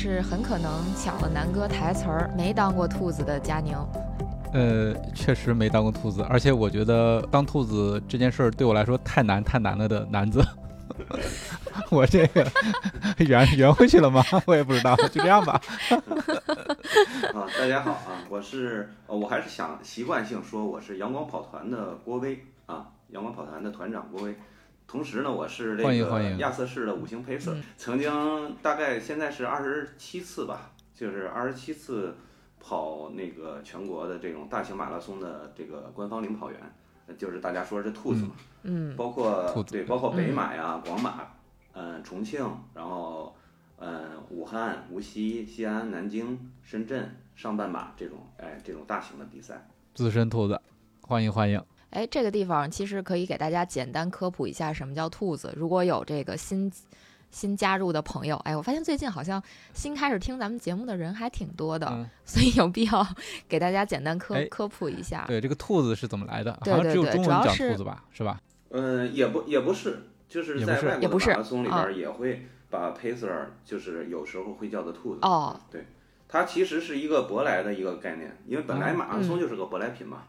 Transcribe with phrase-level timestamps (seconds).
[0.00, 3.76] 是很可能抢了南哥台词儿，没当过兔子的佳宁。
[4.54, 10.42] 呃，确实没当过兔子，而且我觉得当兔子这件事儿对我来说太难太难了的男子。
[11.92, 12.50] 我这个
[13.18, 14.24] 圆圆回去了吗？
[14.46, 15.60] 我也不知道，就这样吧。
[17.34, 24.34] 啊，大家好啊，我是，我还是想习惯性说我是阳光跑团的郭威啊，阳光跑团的团长郭威。
[24.90, 32.12] 同时呢，我是这个亚瑟士的五星配色，曾经大概现在是二十七次吧，就是二十七次
[32.58, 36.58] 跑那个全国的这种大型马拉松的这个官方领跑员，
[37.16, 38.32] 就是大家说是兔子嘛，
[38.64, 41.20] 嗯，包括对，包括北马呀、广马，
[41.72, 43.32] 嗯，重庆，然后
[43.78, 50.60] 嗯，武汉、无锡、西安、南京、深圳上半马这种，哎，这种大型的比赛，资深兔子，
[51.02, 51.62] 欢迎欢迎。
[51.90, 55.52] 哎，这个地方其实可以给大家简单科普一下什么叫兔子。
[55.56, 56.70] 如果有这个新
[57.30, 59.42] 新加入的朋友，哎，我发现最近好像
[59.74, 63.06] 新开始听咱们节目的人还挺多的，所以有必要
[63.48, 65.24] 给大家简单科科普一下。
[65.26, 66.56] 对，这个兔子是怎么来的？
[66.62, 68.40] 对对对，主要是兔子吧，是吧？
[68.70, 75.20] 嗯，也不也不是，就是在外国马拉松里边也会把 pacer 就是有时候会叫做兔子。
[75.22, 75.86] 哦，对，
[76.28, 80.22] 它其实是一个舶来的一个概念，因为本来马拉松就是个舶来品嘛。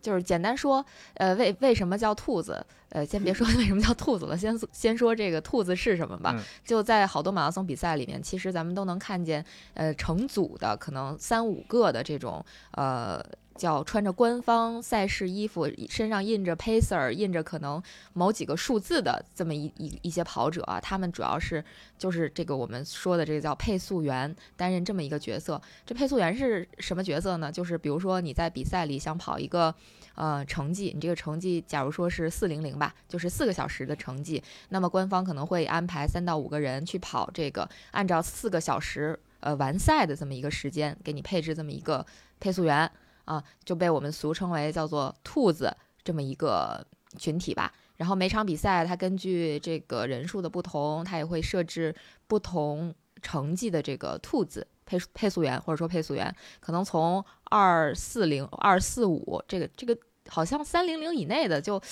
[0.00, 0.84] 就是简单说，
[1.14, 2.64] 呃，为为什么叫兔子？
[2.90, 6.34] 呃，先别说 为什么叫兔子了，先先说这个兔子是什么吧。
[6.64, 13.24] 就在好多马拉松比赛里面，其实咱们都能看见，呃，成组的可能三五个的这种，呃。
[13.56, 17.82] 叫穿着官方赛事衣服，身上印着 pacer，印着可能
[18.14, 21.62] 某几个数字的这么一一一些跑者啊，他们主要是
[21.98, 25.60] 就是这个我们说的这个叫配速员，担任这么一个角色。
[25.84, 27.52] 这配速员是什么角色呢？
[27.52, 29.74] 就是比如说你在比赛里想跑一个
[30.14, 42.06] 呃成绩，你这个成绩假如说是四零零吧，就是四个小时的成绩，那么官方可能会安排三到五个人去跑这个，按照四个小时呃完赛的这么一个时间，给你配置这么一个
[42.38, 42.90] 配速员。
[43.24, 46.84] 啊，就被我们俗称为叫做“兔子”这么一个
[47.18, 47.72] 群体吧。
[47.96, 51.94] 然后每场比赛，它根据这个人数的不同，它也会设置
[52.26, 59.96] 不同成绩的这个兔子配配速员，或者说配速员，可能从二四零、二四五这个这个。
[60.30, 61.82] 好像三零零以内的，就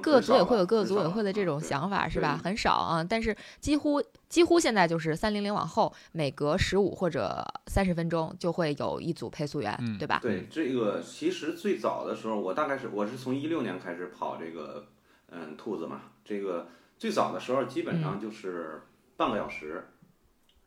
[0.00, 2.40] 各组委会有各组委会的这种想法，是吧？
[2.42, 10.20] 很少啊，但是几乎几乎现在就是三零零往后，每隔十五或者三十分钟就会有一组配速员，对吧？
[10.22, 14.86] 对，这个其实最早的时候，我大概是我是从一六年开始跑这个
[15.30, 18.82] 嗯兔子嘛，这个最早的时候基本上就是
[19.16, 19.88] 半个小时，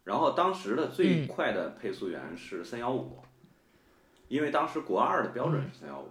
[0.04, 3.20] 然后当时的最快的配速员是三幺五，
[4.28, 6.10] 因为当时国二的标准是三幺五。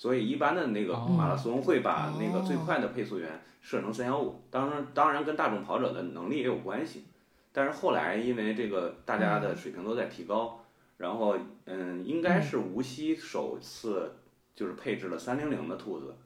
[0.00, 7.04] 所以一般的那个马拉松会把那个最快的配速员设成三幺五，当然当然跟大众跑者的能力也有关系，
[7.52, 10.64] 但是后来因为这个大家的水平都在提高，
[10.96, 14.16] 然后嗯应该是无锡首次
[14.54, 16.16] 就是配置了三零零的兔子，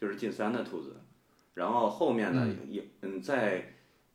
[0.00, 0.96] 就是进三的兔子，
[1.52, 3.74] 然后后面呢也嗯在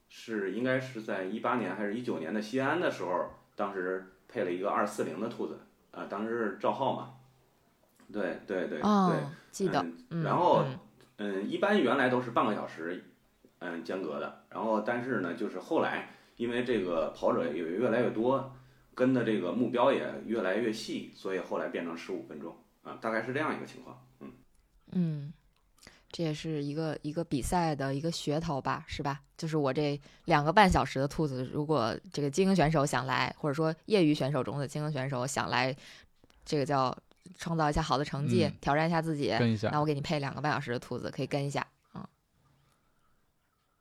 [0.09, 5.59] 是应该是在一八年还是一九年的西安的时候，当时配了一个二四零的兔子，
[5.91, 7.13] 啊当时是赵浩嘛。
[8.13, 9.83] 对对对对，记得。
[10.23, 10.63] 然后，
[11.17, 13.03] 嗯，一般原来都是半个小时，
[13.57, 14.43] 嗯，间隔的。
[14.49, 18.55] 然后，但是呢，就是后来因为这个跑者也越来越多，
[18.93, 24.05] 跟的这个目标也越来越细，所以后来变成十五分钟啊，大概是这样一个情况。
[24.19, 24.31] 嗯
[24.91, 25.33] 嗯，
[26.11, 29.21] 这也是一个一个比赛的一个噱头吧，是吧？
[29.35, 35.75] 就是我这两个半小时的兔子，如果这个精英选手想来，或者说业余选手中的精英选手想来，
[36.45, 36.95] 这个叫。
[37.37, 39.29] 创造一下好的成绩，挑战一下自己。
[39.37, 42.07] 跟一下，那我给你配两个半小时的兔子，可以跟一下啊。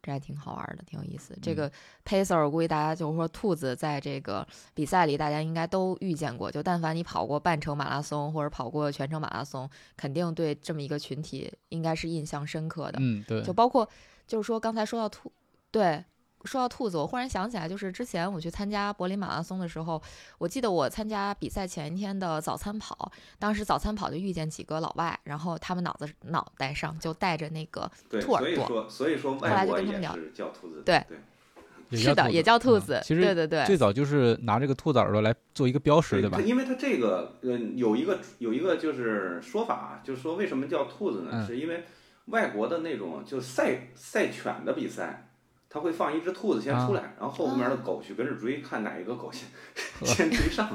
[0.02, 1.38] 这还挺好玩的，挺有意思。
[1.40, 1.70] 这个
[2.04, 6.50] pacer，我估计大家就是说，兔子在这个比赛里，大家应该都遇见过。
[6.50, 12.98] 就但凡你跑过半程马拉松或者跑过全程马拉松，肯定对这么一个群体应该是印象深刻的。
[13.00, 13.42] 嗯，对。
[13.42, 13.88] 就包括
[14.26, 15.30] 就是说刚才说到兔，
[15.70, 16.04] 对。
[16.44, 20.00] 说到兔子，我忽然想起来，就是之前我去参加柏林马拉松的时候，
[20.38, 27.90] 我记得我参加比赛前一天的早餐跑，当时早餐跑就遇见几个老外，然后他们脑子脑袋上就带着那个
[28.20, 33.00] 兔耳朵，所以说所以说外国也是叫兔子，对对， 是的，也叫兔子。
[33.04, 36.40] 其实对对对，最早就是拿这个兔子耳朵来做一个标识，对吧？
[36.40, 41.46] 因为它这个呃有一个有一个就是说法，就是说为什么叫兔子呢？
[41.46, 41.84] 是因为
[42.26, 45.28] 外国的那种就赛赛犬的比赛。
[45.72, 49.48] 他会放一只兔子先出来，然后后面的狗去跟着追，看哪一个狗先
[50.04, 50.68] 先追上。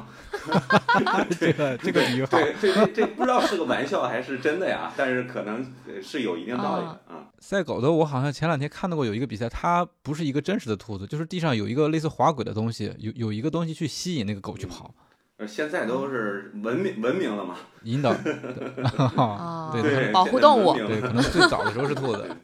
[1.40, 2.32] 这个这个比喻好。
[2.32, 4.92] 对，这这这不知道是个玩笑还是真的呀？
[4.98, 5.64] 但是可能
[6.02, 7.30] 是有一定道理的啊。
[7.38, 14.92] 赛狗的，我好像前两天看到过有一个比赛，它不是一个真实的兔子，就是地上有一个类似滑轨的东西，有有一个东西去吸引那个狗去跑。
[15.38, 18.12] 呃，现在都是文明文明了嘛，引导。
[18.16, 20.74] 对对，保护动物。
[20.74, 22.36] 对，可能最早的时候是兔子。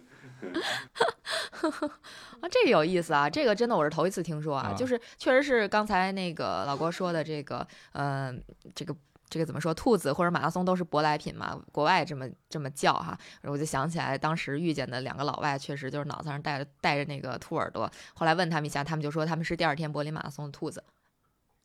[2.43, 3.29] 啊，这个有意思啊！
[3.29, 8.43] 这个真的我是头一次听说啊，就是确实是刚才那个老郭说的这个，嗯，
[8.75, 8.93] 这个
[9.29, 9.73] 这个怎么说？
[9.73, 17.89] 兔子或者马拉松都是舶来品嘛，国外这么这么叫哈，我就想起来当时遇见的两个老外，确实就是脑子上带着带着那个兔耳朵。
[18.13, 20.83] 后来问他们一下，他们就说他们是第二天柏林马拉松的兔子，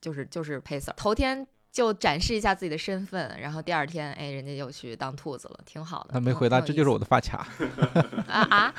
[0.00, 1.44] 就是就是 pacer，头天。
[1.70, 6.10] 就展示一下自己的身份，然后第二天，哎，人家又去当兔子了，挺好的。
[6.12, 7.46] 他没回答，这就是我的发卡。
[8.26, 8.74] 啊啊！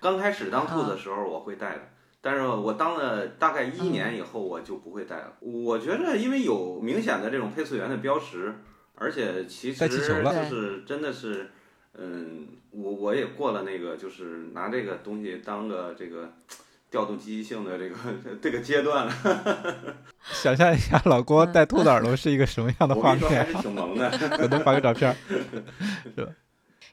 [0.00, 1.88] 刚开始当兔子的时候我会戴的，
[2.20, 5.32] 但是我当了大概一年以后我就不会戴了。
[5.40, 8.54] 我觉得因为有明显的这种配速员的标识，
[8.94, 11.50] 而且其实就是真的是，
[11.94, 16.32] 嗯，我我也过了那个就是拿这个东西当个这个。
[16.90, 17.96] 调动积极性的这个
[18.42, 19.12] 这个阶段了，
[20.20, 23.28] 想象一下，老郭戴兔子耳朵是一个什么样的画面？
[23.28, 24.10] 还是挺萌的，
[24.42, 25.14] 我能发个照片，
[26.16, 26.32] 是吧？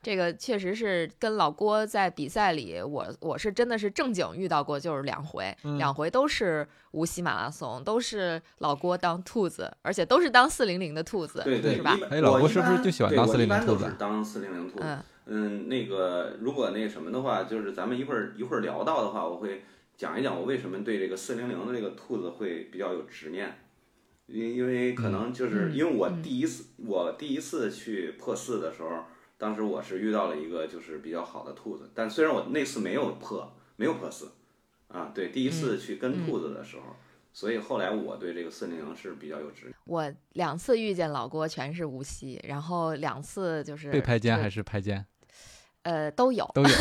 [0.03, 11.97] 这个确实是跟老郭在比赛里，我我是真的是正经遇到过，就是两回，两回都是无锡马拉松，都是老郭当兔子，而且都是当四零零的兔子，对对，是吧？
[12.11, 13.91] 哎，老郭是不是就喜欢当四零零兔子？
[13.97, 14.85] 当四零零兔子，
[15.25, 19.63] 嗯，那个如果那什么的话，就是咱们一会儿一会儿聊到的话，我会。
[19.97, 23.57] 讲一讲我为什么对这个四零零的这个兔子会比较有执念，
[24.27, 29.05] 因因为可能就是因为我第一次我第一次去破四的时候，
[29.39, 34.31] 当时我是遇到了一个就是比较好的兔子，但虽然我那次没有破没有破四，
[34.89, 36.95] 啊对，第一次去跟兔子的时候，
[37.33, 39.73] 所以后来我对这个四零零是比较有执念。
[39.85, 45.03] 我两次遇见老郭全是无锡，然后两次就是被拍肩还是拍肩？
[45.81, 46.69] 呃，都有都有。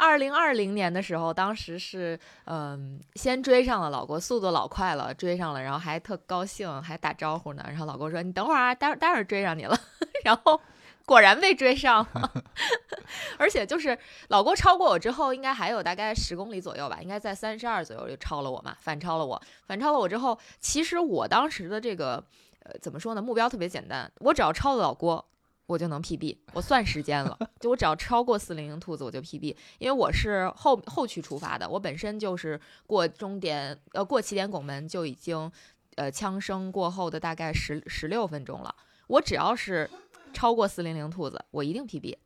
[0.00, 7.62] 二零二零年的时候，当时是嗯，先追上了老郭，速度老快了，追上了，然后还特高兴，还打招呼呢。
[7.68, 9.78] 然后老郭说：“你等会儿啊，待会待会儿追上你了。”
[10.24, 10.58] 然后
[11.04, 12.32] 果然被追上了，
[13.36, 13.98] 而且就是
[14.28, 19.40] 老郭超过我之后，应该还有大概十公里左右吧，应该在三十二左右就超了我嘛，反超了我。
[19.66, 22.24] 反超了我之后，其实我当时的这个
[22.64, 23.20] 呃怎么说呢？
[23.20, 25.26] 目标特别简单，我只要超了老郭。
[25.70, 35.50] 我就能 PB，我算时间了， 就我只要超过四零零兔子我就 PB，因为我是后后驱出发的，我本身就是过终点呃过起点拱门就已经，
[35.94, 38.74] 呃枪声过后的大概十十六分钟了，
[39.06, 39.88] 我只要是
[40.32, 42.16] 超过四零零兔子，我一定 PB，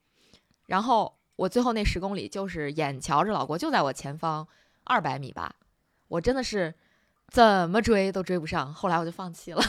[0.67, 4.49] 然后我最后那十公里就是眼瞧着老郭就在我前方
[4.85, 5.55] 二百米吧，
[6.08, 6.73] 我真的是
[7.29, 9.63] 怎么追都追不上，后来我就放弃了，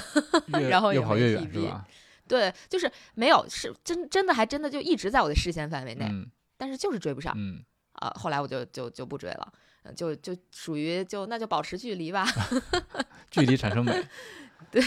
[0.70, 1.86] 然后越跑越远是吧？
[2.28, 6.10] 对，就是没有，是真真的还真的就一直在我的视线范围内，
[6.58, 7.34] 但是就是追不上。
[7.38, 7.64] 嗯，
[7.94, 9.54] 啊，后来我就就就不追了，
[9.96, 12.26] 就就属于就那就保持距离吧，
[13.30, 13.92] 距离产生美。
[14.72, 14.82] 对，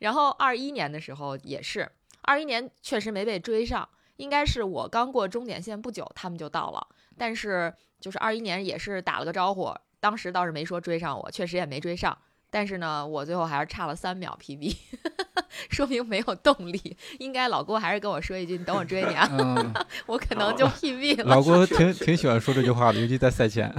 [0.00, 1.90] 然后二一年的时候也是，
[2.22, 6.86] 二一年确实没被追上，应该是我刚过终点线不久，他们就到了。
[7.16, 12.16] 但是就是二一年也是打了个招呼，当时倒是没说追上我，确实也没追上。
[12.56, 14.74] 但是呢，我最后还是差了三秒 PB，
[15.68, 16.96] 说明没有动力。
[17.18, 19.28] 应该老郭还是跟我说一句：“你等我追你啊。
[20.08, 21.24] ”我可能就 PB 了。
[21.24, 23.70] 老郭挺挺喜欢说这句话的，尤其在赛前。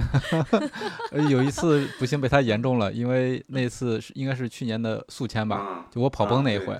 [1.28, 6.78] 有一次不幸被他言中了，因为那次是应该是去年的宿迁吧，就我跑崩那一回。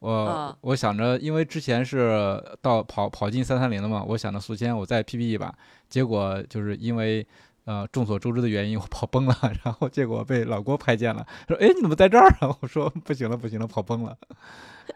[0.00, 5.54] 我我想着，因为之前是到跑跑进三三零了嘛，我想着宿迁我再 PB 一把，
[5.88, 7.24] 结果就是因为。
[7.66, 14.16] 呃，众所周知的原因，我跑崩了， 然后结果被老郭拍见了，说：“哎，你怎么在这儿啊？” 我说：“不行了，不行了，跑崩了。”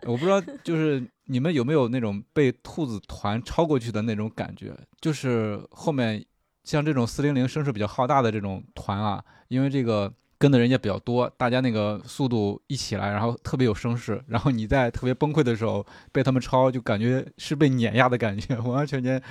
[0.06, 4.72] 我不知道，就是你们有没有那种被兔子团超过去的那种感觉？
[5.00, 6.24] 就是后面
[6.62, 19.22] 像这种四零零声势比较浩大的这种团啊，因为这个跟的人也比较多，大家那个速度一起来，然后特别有声势，然后你在特别崩溃的时候被他们超，就感觉是被碾压的感觉，完完全全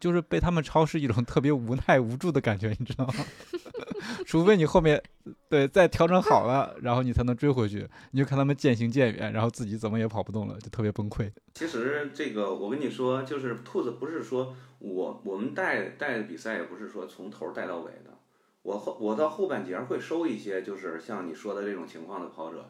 [0.00, 3.14] 就是被他们超是一种特别无奈无助的感觉，你知道吗？
[4.26, 5.00] 除非你后面
[5.48, 11.30] 对再调整好了，然后你才能追回去，你就看他们渐行渐远，然后自己怎么也跑不动了，就特别崩溃。
[11.54, 18.15] 其实这个我跟你说，就是兔子不是说我我们带带的比赛也不是说从头带到尾的。
[18.66, 22.68] 我后我到后半截会收一些，就是像你说的这种情况的跑者，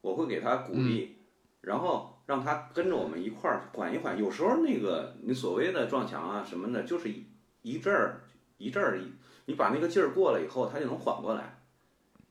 [0.00, 1.18] 我会给他鼓励，
[1.60, 4.18] 然后让他跟着我们一块儿缓一缓。
[4.18, 7.24] 有时候那个你所谓的撞墙啊什么的，就是一
[7.62, 8.22] 一阵儿
[8.56, 8.98] 一阵儿，
[9.46, 11.60] 你把那个劲儿过了以后，他就能缓过来。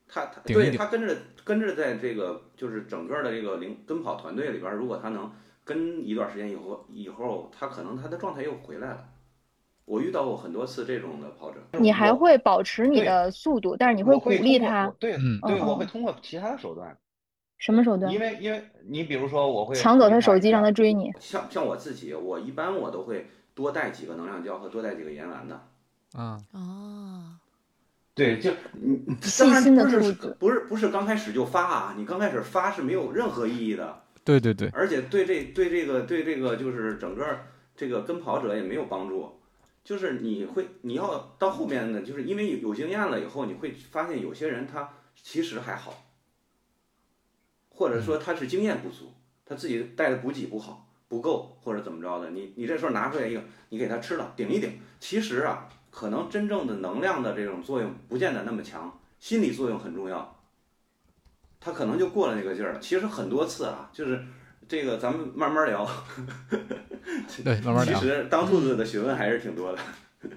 [0.05, 5.31] 他他对他跟着跟着在这个就是整个的这个领跟跑团队里边，如果他能
[5.63, 9.09] 跟一段时间以后以后，他可能他的状态又回来了。
[9.87, 14.93] 我遇到过很多次这种的跑者，你还会保持你的速度，但是你会鼓励他。
[14.99, 16.95] 对，嗯对，我会通过其他的手段。
[17.57, 18.11] 什么手段？
[18.11, 21.09] 因为因为你比如说，我会抢走他手机，让他追你。
[21.21, 25.55] 像像我自己，我一般我都会多带几个能量胶和多带几个盐丸的。
[26.13, 27.23] 啊哦，
[28.13, 28.51] 对，就
[29.21, 31.95] 细心的兔子，不是不是刚开始就发啊！
[31.97, 34.01] 你刚开始发是没有任何意义的。
[34.25, 34.67] 对对对。
[34.73, 37.25] 而且对这对这个对这个就是整个
[37.73, 39.36] 这个跟跑者也没有帮助。
[39.87, 46.03] 就是你会，你要到后面呢，就是因为有经验了以后，你会发现有些人他其实还好，
[47.69, 49.13] 或者说他是经验不足，
[49.45, 60.43] 他自己带的补给不好，不够或者怎么着的，你你这时候拿出来一个，你给他吃了顶一顶，其实啊，可能真正的能量的这种作用不见得那么强，心理作用很重要，
[61.61, 62.77] 他可能就过了那个劲儿。
[62.81, 64.21] 其实很多次啊，就是。
[64.67, 65.87] 这个咱们慢慢聊，
[67.43, 67.99] 对，慢慢聊。
[67.99, 69.79] 其实当兔子的学问还是挺多的。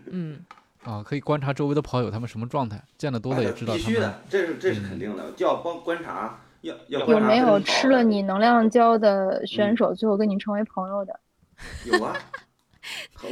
[0.07, 0.45] 嗯，
[0.85, 3.75] 啊，可以观察周围的跑友他们什么状态，见得多了也知道。
[3.75, 11.19] 必须的，这是这是肯定的，就要帮观察，要要有没有吃了你能量胶的选手最后跟你成为朋友的？
[11.87, 12.17] 有啊，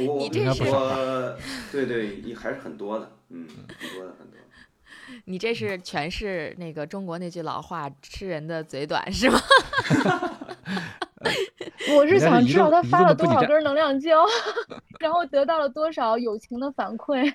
[0.05, 1.37] 我你这说，
[1.71, 3.47] 对对，还是很多的，嗯，
[3.79, 4.35] 很多的很多。
[5.25, 9.39] 你这是全是那个中国那句老话“吃人的嘴短”是吗？
[11.95, 14.25] 我是想知道他发了多少根能量胶，
[14.99, 17.33] 然后得到了多少友情的反馈。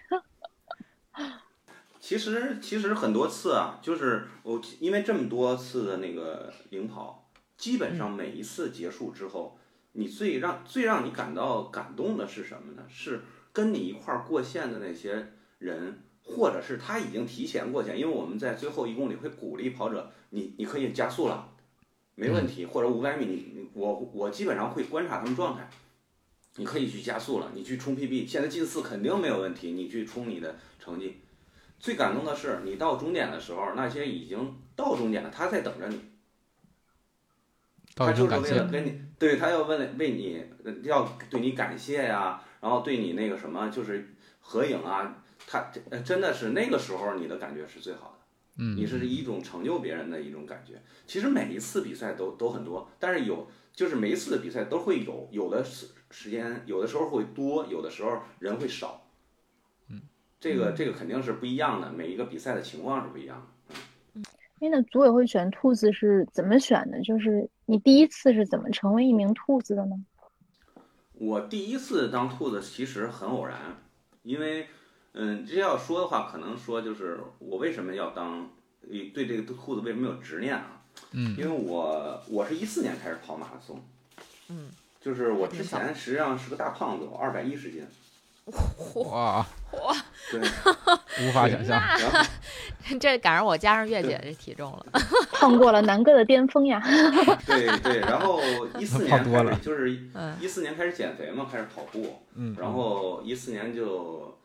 [2.00, 9.58] 其实其实很多次啊，就是我因为这么多次的那个领跑，基本上每一次结束之后，
[9.92, 12.82] 你最让最让你感到感动的是什么呢？
[12.88, 16.00] 是跟你一块儿过线的那些人。
[16.26, 21.50] 或者是他已经提前过线，因为我们在最后一公里会鼓励跑者，你你可以加速了，
[22.14, 22.64] 没问题。
[22.66, 25.68] 或者五百米，你我我基本上会观察他们状态，
[26.56, 31.20] 你可以去加速了，你去冲 PB，现在进四肯定没有问题，你去冲你的成绩。
[31.78, 36.00] 最感动的是，你到终点的时候，那些已经到终点了，他在等着你，
[37.94, 40.42] 他就是为了跟你，对他要问为你
[40.82, 45.20] 要对你感谢呀，然后对你那个什么就是合影啊。
[45.46, 45.70] 他
[46.02, 48.13] 真的是那个时候，你的感觉是最好的。
[48.56, 50.80] 嗯，你是一种成就别人的一种感觉。
[51.06, 59.08] 其实每一次比赛都都很多，但是有就是每一次的比赛都会有，有的时时间有的时候会多，有的时候人会少。
[59.88, 60.02] 嗯，
[60.38, 63.74] 这个这个肯定是不一样的，每一个比赛的情况是不一样的。
[64.14, 64.22] 嗯，
[64.60, 67.02] 因为那组委会选兔子是怎么选的？
[67.02, 69.96] 就是你第一次是怎么成为一名兔子的呢？
[71.14, 73.58] 我第一次当兔子其实很偶然，
[74.22, 74.68] 因为。
[75.14, 78.50] 嗯，这要说的话，可能说就是我为什么要当，
[79.14, 80.82] 对这个裤子为什么有执念啊？
[81.12, 83.80] 嗯，因为我我是一四年开始跑马拉松，
[84.48, 87.86] 嗯，就是我之前实际上是个大胖子，我二百一十斤，
[88.96, 89.96] 哇哇，
[90.32, 91.80] 对，无法想象，
[93.00, 94.86] 这赶上我加上月姐这体重了，
[95.32, 96.82] 胖过了南哥的巅峰呀，
[97.46, 98.40] 对对，然后
[98.78, 99.92] 一四年开始就是
[100.40, 104.36] 一四年开始减肥嘛，开始跑步，嗯，然后一四年就。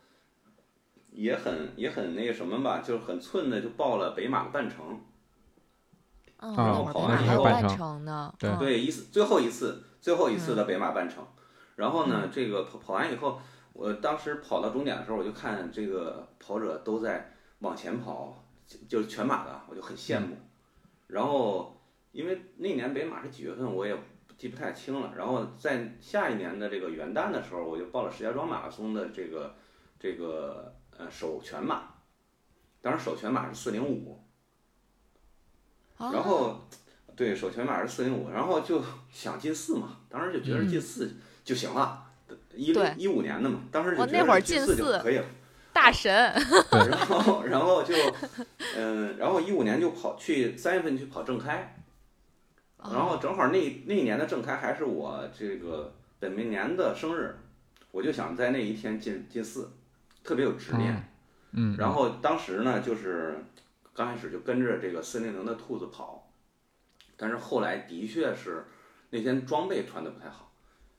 [1.12, 5.00] 也很也很那个什么吧，就是很寸的就报了北马的半程，
[6.38, 11.26] 然后跑完以后半程呢，对对一次最后一次最后一次的北马半程，
[11.74, 13.40] 然后呢这个跑跑完以后，
[13.72, 18.44] 我当时跑到终点的时候，我就看这个跑者都在往前跑，
[18.88, 20.36] 就是全马的，我就很羡慕。
[21.08, 21.76] 然后
[22.12, 23.94] 因为那年北马是几月份，我也
[24.38, 25.12] 记不太清了。
[25.16, 29.56] 然后在下一年的这个元旦的时候，我就报了石家庄马拉松的这个
[29.98, 30.72] 这个。
[31.00, 31.94] 呃，首全马，
[32.82, 34.20] 当时首全马是四零五，
[35.96, 36.68] 然后，
[37.16, 42.04] 对，首全马是四零五，然后就想进四嘛，当时就觉得进四就行了，
[42.54, 45.24] 一一五年的嘛，当时就觉得进四就可以了，
[45.72, 46.12] 大神。
[46.70, 47.94] 然后然后就
[48.76, 51.82] 嗯，然后一五年就跑去三月份去跑正开，
[52.76, 57.34] 然后正好那那一年的正开还是我这个本命年的生日，
[57.90, 59.70] 我就想在那一天进进寺，
[60.22, 61.08] 特别有执念。
[61.52, 63.36] 嗯，然后当时呢，就是
[63.92, 66.30] 刚开始就跟着这个四零零的兔子跑，
[67.16, 68.64] 但是后来的确是
[69.10, 70.52] 那天装备穿的不太好，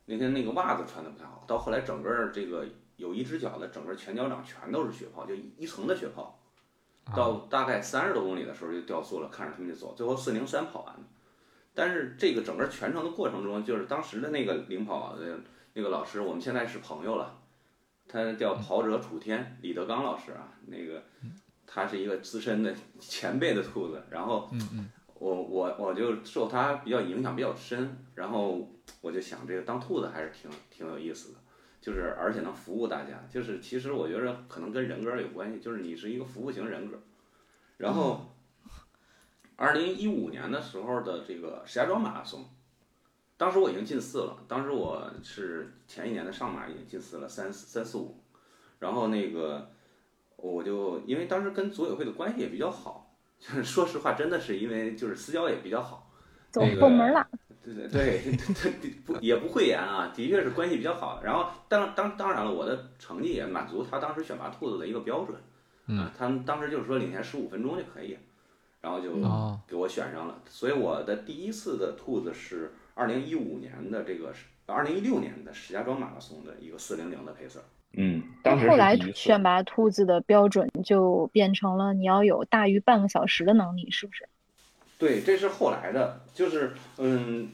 [0.06, 6.38] 那天那个袜子穿的不太好，到后来整个这个有一只脚的整个前脚掌全都是血泡，就一层的血泡，
[7.16, 11.04] 到大概三十多公里的时候就掉速了，看着他们就走，最后四零三跑完了。
[11.74, 15.40] 但是这个整个全程的过程中，就是当时的那个领跑的
[15.74, 17.38] 那个老师，我们现在是朋友了。
[18.12, 21.02] 他叫跑者楚天，李德刚老师啊，那个
[21.66, 24.52] 他是一个资深的前辈的兔子，然后
[25.14, 31.40] 我我我就受他比较影响比较深，然后我就想这个当兔子还是挺挺有意思的，
[31.80, 37.00] 就是而且能服务大家，就是其实我觉得可能跟人格有关系，就是你是一个服务型人格。
[37.78, 38.36] 然后，
[39.56, 42.46] 二零一五年的时候的这个石家庄马拉松。
[43.42, 48.16] 当时我已经进四了，当时我是前一年的上马已经进四了，三三四五，
[48.78, 49.68] 然后那个
[50.36, 56.08] 我就因为当时跟组委会的关系也比较好，就是说实话，真的是因为就是私交也比较好，
[56.52, 57.28] 走后门了。
[57.64, 58.22] 对对对
[58.80, 61.24] 对，不也不讳言啊，的确是关系比较好。
[61.24, 65.36] 然后当当当然了，我的成绩也满足他当时选拔兔子的一个标准，
[65.88, 68.16] 嗯，他当时就是说领先十五分钟就可以，
[68.82, 69.16] 然后就
[69.68, 72.72] 给我选上了，所以我的第一次的兔子是。
[73.02, 77.60] 二零一五年的这个是二零一六年的石家庄马拉松的一个四零零的配色，
[77.94, 84.30] 嗯，当时后来选拔兔子的标准就变成了你要有大于半个小时的能力，是不是？
[85.00, 87.50] 对，这是后来的，就是嗯，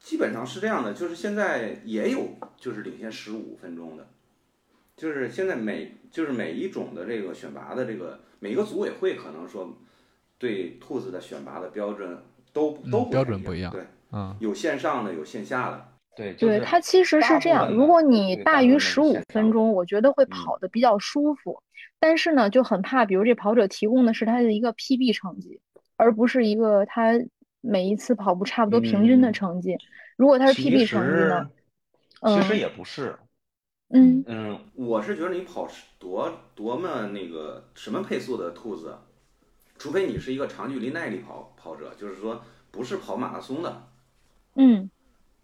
[0.00, 4.06] 基本上是这样的，就是现在也有就是领先十五分钟的，
[4.96, 9.76] 就是现在每就是每一种的这个选拔的这个每一个组委会可能说
[10.38, 12.22] 对兔子的选拔的标准
[12.54, 13.82] 都都标准不一样，对。
[14.12, 17.70] 嗯，有线上的，有线下的，对对，它其实是这样。
[17.70, 21.62] 如果你大于十五分钟，我觉得会跑的比较舒服。
[22.00, 25.60] 但是呢，就很怕，比如这跑者提供的是他的一个 PB 成绩，
[25.96, 27.12] 而不是一个他
[27.60, 29.76] 每一次跑步差不多平均的成绩。
[30.16, 31.50] 如果他是 PB 成绩呢？
[32.22, 33.16] 其实也不是。
[33.90, 35.66] 嗯嗯，我是觉得你跑
[35.98, 38.96] 多多么那个什么配速的兔子，
[39.78, 43.88] 除非你是一个长距离耐力跑跑者，就是说不是跑马拉松的。
[44.58, 44.90] 嗯，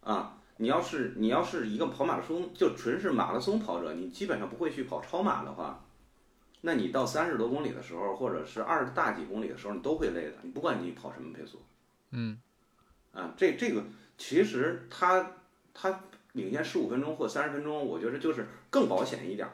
[0.00, 5.85] 啊，你要是你要是一个跑马拉松，就纯是马拉松跑者，你基本上不会去跑超马的话，
[6.62, 10.33] 那你到三十多公里的时候，或者是二十大几公里的时候，你都会累的。
[10.42, 11.62] 你不管你跑什么配速，
[12.11, 12.38] 嗯，
[13.12, 13.85] 啊，这这个
[14.18, 15.31] 其实它
[15.72, 16.00] 它
[16.33, 19.48] 领先十五分钟或三十分钟，我觉得就是更保险一点。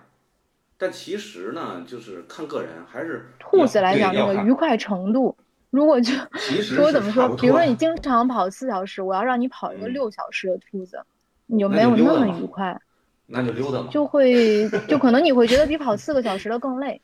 [0.79, 5.37] 但其实呢，就是看个人，还是兔子来讲那个愉快程度。
[5.71, 6.13] 如果就
[6.63, 11.01] 说怎么说，比如说你经常跑四小时，我要让你跑一个六小时的兔子，
[11.47, 12.81] 你就没有那么愉快。
[13.27, 13.89] 那就溜达嘛。
[13.91, 17.01] 就会就可能你会觉得比跑四个小时的更累，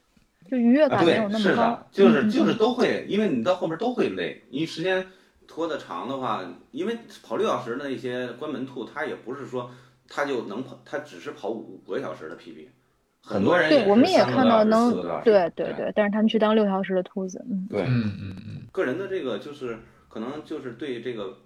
[0.50, 1.86] 就愉悦感没有那么高。
[1.92, 4.42] 就是就是都会，因为你到后面都会累。
[4.50, 5.06] 你时间
[5.46, 9.70] 拖得长的话，因为跑六小时的那些关门兔，它也不是说
[10.08, 12.66] 它就能跑，它只是跑五个小时的 PB。
[13.28, 14.92] 很多人对，我们也看到能
[15.24, 21.38] 对对对，但是他们去当六小时的兔子，嗯，对，嗯嗯嗯，个人的这个就是可能就是对这个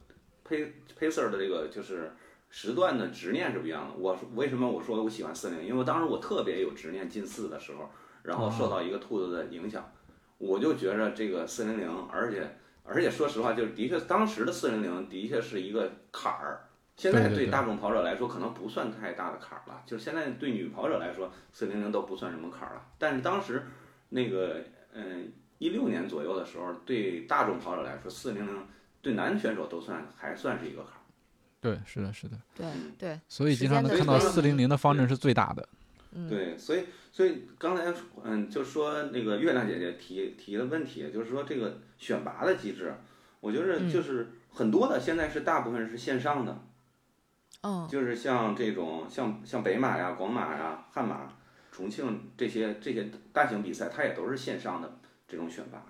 [0.44, 2.12] 配配色的这个就是
[2.50, 3.94] 时段的执念是不一样的。
[3.96, 5.64] 我为什么我说我喜欢四零？
[5.64, 7.88] 因为当时我特别有执念进四的时候，
[8.24, 9.90] 然后受到一个兔子的影响，
[10.36, 16.60] 我就觉着这个四零零，而且而且说实话，就是的确当时的四零零的确是一个坎儿。
[17.00, 22.82] 现在对大众跑者来说可能不算太大的坎儿了，就是现在对女跑者来说，四零零都不算什么坎儿了。
[22.98, 23.62] 但是当时
[24.10, 24.58] 那个
[24.92, 28.66] 嗯一六年左右的时候，对大众跑者来说，四零零
[29.00, 31.00] 对男选手都算还算是一个坎儿。
[31.62, 32.36] 对，是的，是的。
[32.54, 32.66] 对
[32.98, 33.18] 对。
[33.26, 35.66] 所以经常能看到四零零的方阵是最大的。
[36.28, 42.92] 对，所以所以刚才嗯就说那个月亮姐姐提提的问题，就是说这个选拔的机制，
[43.40, 46.60] 我觉得就是很多的现在是大部分是线上的。
[47.62, 51.28] 嗯，就是像这种像像北马呀、广马呀、悍马、
[51.70, 55.82] 重庆这些这些大型比赛，它也都是线上的这种选拔。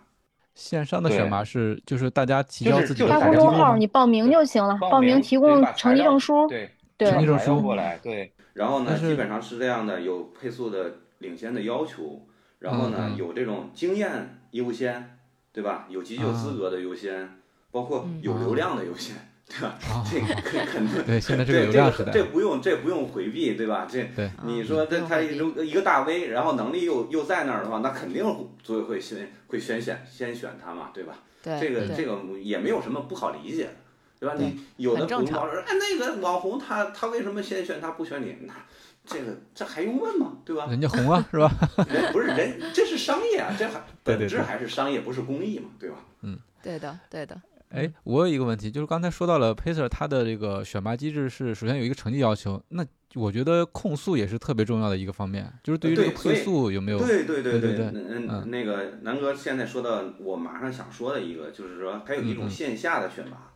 [0.54, 8.32] 线上的选拔是就是大家提交自己的公众号，你报名就行了，报名提供成绩证书，对对，成绩证书过来，对。
[8.52, 12.26] 然后呢，基本上是这样的，有配速的领先的要求，
[12.58, 15.18] 然后呢，有这种经验优先，
[15.52, 15.86] 对吧？
[15.88, 19.16] 有急救资格的优先，包括有流量的优先。
[19.50, 19.76] 对吧？
[20.08, 23.86] 这肯肯定对，现在这个流量时代，这不用这不用回避，对吧？
[23.90, 25.36] 这对，你说他他一
[25.66, 28.24] 一个大 V，然后能力又又在那儿的话，那肯定
[28.62, 31.14] 组委会先会先选先选他嘛，对吧？
[31.42, 33.72] 对，这个这个也没有什么不好理解的，
[34.20, 34.36] 对吧？
[34.38, 38.36] 你有的同胞说，哎，那个网红他他为什么先选他不选你？
[38.46, 38.54] 那
[39.04, 40.34] 这个这还用问吗？
[40.44, 40.66] 对吧？
[40.70, 41.50] 人家红啊， 是吧？
[41.88, 45.96] 人不是人，这是商业啊，这还本质还是商业，不是公益嘛，对吧？
[46.22, 47.40] 嗯，对的，对的。
[47.70, 56.98] 哎，我有一个问题，就是刚才说到了 Pacer，它的这个选拔机制是首先有一个成绩要求，那我觉得控速也是特别重要的一个方面，就是对于这个配速有没有？
[56.98, 63.52] 对对对对对，嗯，那个南哥现在说到我马上想说的一个，就是说还有一种线下的选拔，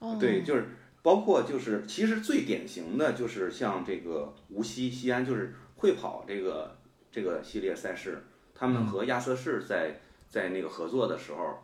[0.00, 6.76] 嗯，对，就是包括就是其实最典型的就是像这个无锡、西安，就是会跑这个
[7.10, 11.60] 这个系列赛事，他们和亚瑟士在在那个合作的时候。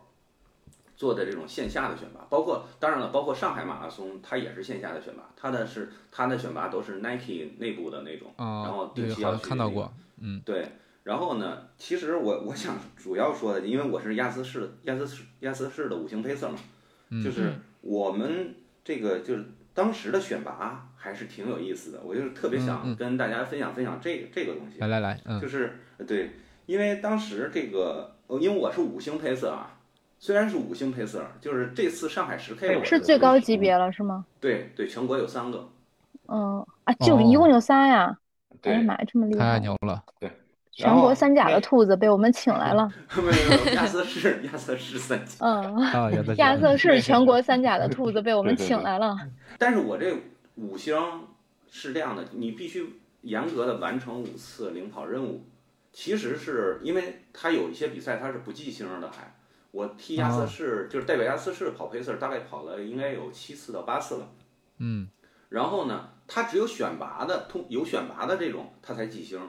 [1.01, 9.43] 做的这种线下的选拔，包括当然了，包括上海马拉松，它也是线下的选拔，它的是它的选拔都是 Nike 内部的那种，然后定期要去。
[9.43, 10.63] 看到过，嗯，对。
[11.03, 16.59] 然后呢，其实我我想主要说的，因为我是亚瑟士亚瑟士亚瑟士的五星配色嘛，
[17.23, 24.77] 就是我们这个就是当时的选拔还是挺有意思的，我就是特别想跟大家分享分享这这个东西。
[24.77, 26.29] 来来来，嗯就是对，
[26.67, 29.79] 因为当时这个，因为我是五星配色啊。
[30.23, 34.23] 虽然是五星配色，就是这次上海十 K 是最高级别了，是吗？
[34.39, 35.67] 对对，全国有三个。
[36.27, 38.15] 嗯啊，就一共有仨呀！
[38.61, 39.53] 哎呀妈呀，这么厉害！
[39.53, 40.03] 太牛了！
[40.19, 40.31] 对，
[40.71, 42.87] 全国 三甲的兔子被我们请来了。
[43.17, 45.37] 没有没有，亚瑟士亚瑟士三甲。
[45.39, 49.17] 嗯，亚瑟士全国三甲的兔子被我们请来了。
[49.57, 50.15] 但是我这
[50.53, 50.95] 五星
[51.71, 55.47] 是这样的，你必须严格的完成五次领跑任务。
[55.91, 59.33] 其实是因为它有一些比赛它是不计星的，还。
[59.71, 64.29] 我替亚瑟士，就是代表亚瑟士跑配色，大概跑了应该有七次到八次了。
[64.79, 65.07] 嗯，
[65.49, 69.39] 然后呢，他只有选拔的通有选拔的这种，他才几星。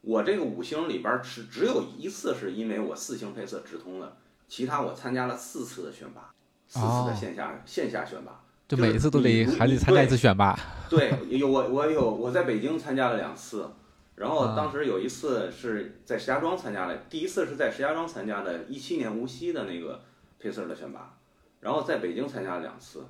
[0.00, 4.16] 我这个五星里边是只有一次是因为我四星配色直通的，
[4.48, 6.30] 其他我参加了四次的选拔，
[6.66, 10.58] 四次的线下线下选拔，就每一次都得还得参加一次选拔。
[10.88, 13.68] 对，有我我有我在北京参加了两次。
[14.16, 20.04] 然后当时有一次是在石家庄参加的，第一次是在石家庄参加的，一七年无锡的那个
[20.38, 21.18] 配色的选拔，
[21.60, 23.04] 然后在北京参加了两次，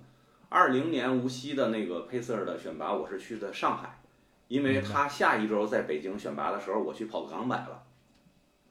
[0.49, 4.01] 二零年无锡的那个配色的选拔，我是去的上海，
[4.49, 7.83] 因为他下一周在北京选拔的时候，我去跑港百了，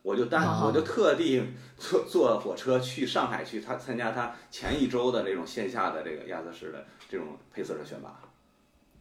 [0.01, 1.43] 我就单我就特地
[1.77, 8.19] 坐坐火车去上海去他参加他前一周的这种线下的这个亚瑟士的这种配色的选拔。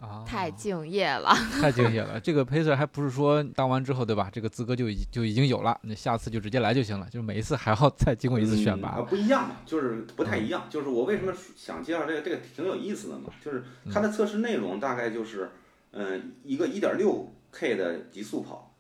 [0.03, 2.19] 啊，太敬业了， 太敬业了。
[2.19, 4.29] 这个 pacer 还不是说当完之后，对吧？
[4.33, 7.07] 这个资格就已就已经有了，那下次就直接来就行了。
[7.07, 9.01] 就是每一次还要再经过一次选拔。
[9.03, 10.67] 不一样嘛，就是不太一样。
[10.69, 13.31] 就是我为什么想介绍这个，这个挺有意思的嘛。
[13.41, 13.63] 就是
[13.93, 15.51] 它的测试内容大概就是，
[15.93, 18.75] 嗯，一个一点六 K 的极速跑，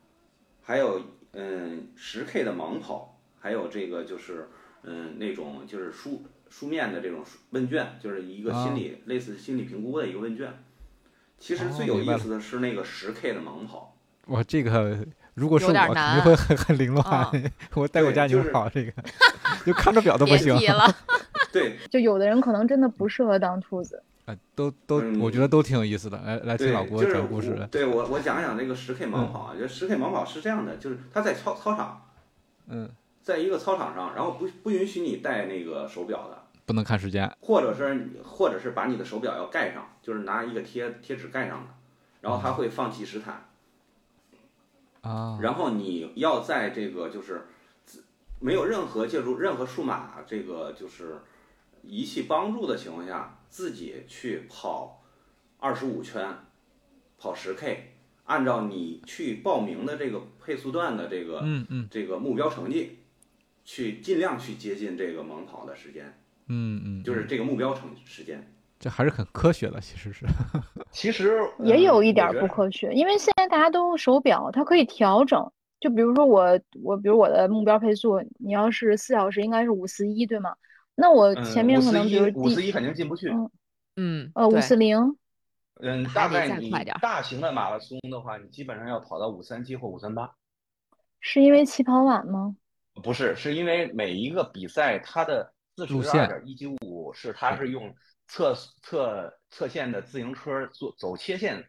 [0.62, 1.00] 还有
[1.34, 4.48] 嗯十 K 的盲跑，还有这个就是
[4.82, 10.52] 嗯那种就是书书面的这种问卷，就是一个心理类似心理评估的一个问卷。
[11.42, 14.96] 其实最有意思的是那个十 K 的盲跑，我这个
[15.34, 17.02] 如果是我肯定会很很凌乱，
[17.74, 18.92] 我带我家牛跑这个，
[19.66, 20.56] 就看着表都不行。
[21.50, 24.00] 对，就有的人可能真的不适合当兔子。
[24.24, 26.16] 啊，都都，我觉得都挺有意思的。
[26.24, 27.66] 来来听老郭讲故事。
[27.72, 32.02] 对我我讲讲那个十 K 盲跑啊，就十 K 盲跑是这样的，就是他在操操场，
[32.68, 32.88] 嗯，
[33.20, 36.41] 在一个操场上，然后不不允许你带那个手表的。
[36.72, 41.74] 不能看时间，或者是或者是把你的手表要盖上，就是拿一个贴贴纸盖上的，
[42.22, 43.46] 然后它会放计时毯，
[45.02, 47.42] 啊，然后你要在这个就是
[48.40, 51.18] 没有任何借助任何数码这个就是
[51.82, 55.02] 仪器帮助的情况下，自己去跑
[55.58, 56.26] 二十五圈，
[57.18, 57.92] 跑十 K，
[58.24, 61.88] 按照你去报名的这个配速段的这个嗯嗯。
[61.90, 63.00] 这个目标成绩，
[63.62, 66.18] 去尽量去接近这个盲跑的时间。
[66.48, 68.44] 嗯嗯，就是这个目标成时间，
[68.78, 70.26] 这还是很科学的，其实是。
[70.90, 75.50] 其实也有一点不科学，因为现在大家都手表，它可以调整。
[75.80, 80.54] 就比如说我我比如我的目标配速，你要是四小时，应该是五四一，对吗？
[80.94, 83.32] 那我前面可能比如五四一肯定进不去。
[83.96, 85.16] 嗯，呃，五四零。
[85.80, 90.30] 嗯，大概你大型的马拉松的话，你基本上要跑到五三七或五三八。
[91.20, 92.54] 是因为起跑晚吗？
[93.02, 95.52] 不是，是因为每一个比赛它的。
[95.76, 97.94] 四十二点一九五是它是用
[98.26, 101.64] 侧侧侧线的自行车做走切线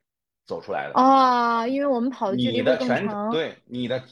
[0.45, 3.31] 走出来的啊，因为我们跑的距离更长。
[3.31, 4.03] 对，你的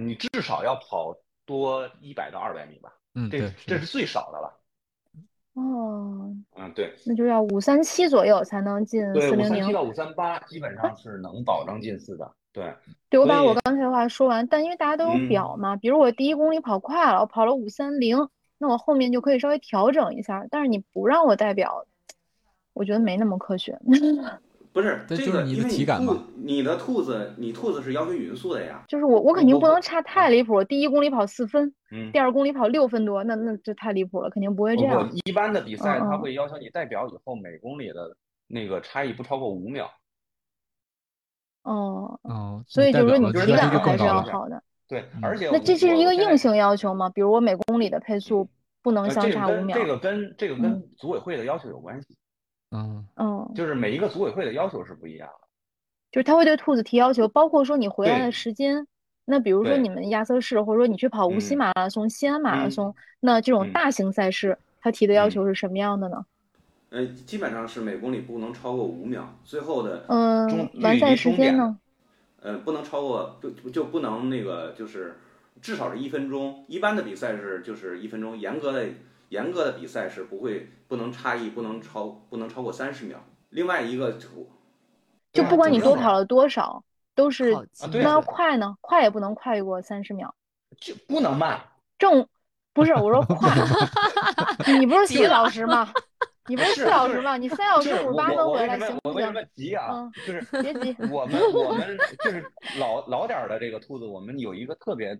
[0.00, 2.92] 你至少要跑多一百到二百米吧？
[3.14, 4.54] 嗯，这这是最少的了。
[5.54, 9.46] 哦，嗯，对，那就要五三七左右才能进四零零。
[9.46, 12.30] 五三七到五三八基本上是能保证进四的。
[12.52, 12.72] 对，
[13.08, 20.46] 对我把我刚才的话说完，但因为大家都有表嘛，嗯比如我第一公里跑快了，我跑了五三零，那我后面就可以稍微调整一下。
[20.50, 21.86] 但是你不让我代表，
[22.74, 23.78] 我觉得没那么科学。
[24.70, 28.84] 不是这个，就是你的体感嘛，你的兔子，你兔子是要求匀速的呀。
[28.86, 35.08] 就是我我肯定不不能差太离谱，第一公里跑四分，嗯第，二公里跑六分多，那那就太离谱了，肯定不会这样。
[35.08, 38.14] 不，一般的比赛嗯嗯它会要求你代表以后每公里的
[38.46, 39.90] 那个差异不超过五秒。
[41.62, 44.04] 哦，哦，所以就是说你体感还是。
[44.04, 44.62] 要好的。
[44.88, 47.08] 对，嗯而且那这是一个硬性要求吗？
[47.10, 48.48] 比如我每公里的配速
[48.82, 49.76] 不能呃相差五秒。
[49.76, 52.16] 这个跟这个跟这个嗯跟组委会的要求有关系，
[52.70, 55.48] 嗯，嗯，就是每一个组委会的要求是不一样的。
[56.10, 58.86] 就是他会对兔子提要求，包括说你回来的时间。
[59.30, 66.24] 那比如说你们亚瑟士，或者说你去跑无锡嗯马拉松、西安马拉嗯松，那这种嗯大型赛事，他提的要嗯求是什么样的呢？
[66.88, 71.78] 呃，基本上是每公里不能超过五秒，最后的嗯完赛时间呢？
[72.40, 75.18] 呃不能超过就就不能那个就是
[75.60, 76.64] 至少是一分钟。
[76.68, 78.88] 一般的比赛是就是一分钟，严格的
[79.30, 83.24] 严格的比赛是不会不能差异不能超不能超过三十秒。
[83.50, 84.28] 另外一个就
[85.32, 86.82] 对啊不管你多跑了多少，
[87.14, 87.54] 都是
[87.92, 88.76] 那要快呢？
[88.80, 90.34] 快也不能快过三十秒。
[90.80, 91.60] 就不能慢，
[91.98, 92.28] 正
[92.72, 93.50] 不是我说快，
[94.78, 95.92] 你不是四急了小时吗？
[96.48, 97.36] 你不是四小时吗？
[97.36, 99.32] 你三小时五十八分回来行不行我？
[99.32, 99.88] 么急啊？
[99.92, 102.44] 嗯就是别急， 我们 我们就是
[102.78, 105.18] 老老点儿的这个兔子，我们有一个特别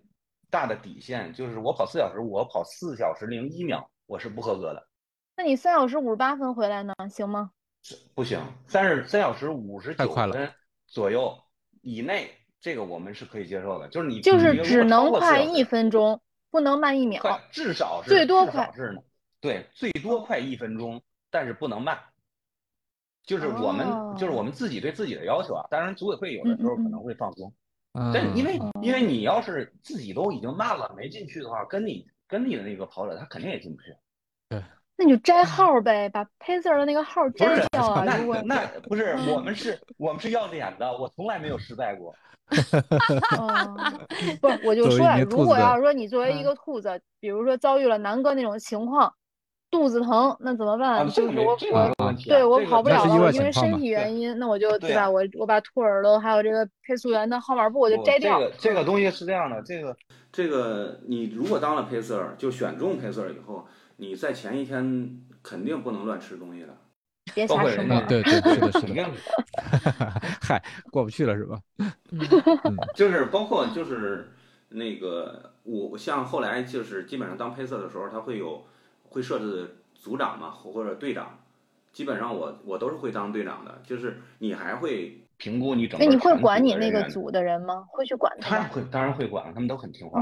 [0.49, 4.87] 大的底线，就是我跑四小时，我跑四小时零一秒，我是不合格的，
[5.37, 6.93] 那你三小时五十八分回来呢？
[7.09, 7.51] 行吗？
[8.13, 10.51] 不行，三十三小时五十九分
[10.87, 11.37] 左右
[11.81, 16.19] 以内，这个我们是可以接受的，就是你就是只能快一分钟，
[16.51, 17.21] 不能慢一秒。
[17.21, 19.01] 快至少是至少最多快是呢，
[19.39, 21.97] 对，最多快一分钟，但是不能慢。
[23.23, 23.87] 就是我们、
[24.17, 27.53] 就是我们自己对自己的要求啊，当然组委会有的时候可能会放松，
[27.93, 33.95] 嗯但是因为嗯因为你要是自己都已经慢了没进去的话，跟你跟你的那个跑者他肯定也进不去。
[34.49, 34.63] 对
[34.95, 38.03] 那你就摘号呗，把 Pacer 的那个号，摘掉啊！
[38.03, 42.15] 那如果那不是，嗯我们是我们是要脸的，我从来没有失败过。
[43.37, 49.13] 嗯，不是，我就说如果要是说你作为一嗯个兔子，比如说遭遇了南哥那种情况，
[49.71, 52.15] 肚子疼，那怎么啊办？，就是我这个我啊。
[52.25, 55.09] 对我跑不了了，因为身体原因，那我就对吧？
[55.09, 58.39] 我我把兔耳朵还有这个配速员的号码布我就摘掉。
[58.39, 59.95] 这个这个东西是这样的，这个
[60.31, 66.75] 这个你如果当了配色儿，就选中配色儿以后，你在前一天肯定不能乱吃东西的。
[67.35, 68.05] 别瞎说嘛啊，。
[68.09, 69.05] 对对，是的，是的，
[70.41, 70.59] 嗨，
[70.91, 71.59] 过不去了是吧？
[71.77, 72.19] 嗯
[72.95, 74.31] 就是包括就是
[74.69, 78.65] 那个我像后来就是基本上当配色的时候，他会有
[79.09, 81.39] 会设置组长嘛或者队长，
[81.91, 87.85] 基本上我我都是会当队长的，就是你还会评估你整哎，个你会管你那个组的人吗？
[87.89, 88.55] 会去管他吗？
[88.55, 90.21] 当然会，当然会管，他们都很听话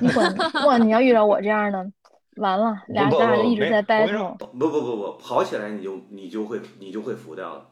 [0.00, 0.34] 你管
[0.66, 0.78] 哇？
[0.78, 1.90] 你要遇到我这样的，
[2.36, 4.36] 完了，俩不咱俩就一直在不没我跟你 battle。
[4.36, 7.66] 不不不不跑起来你就你就会你就会服掉了，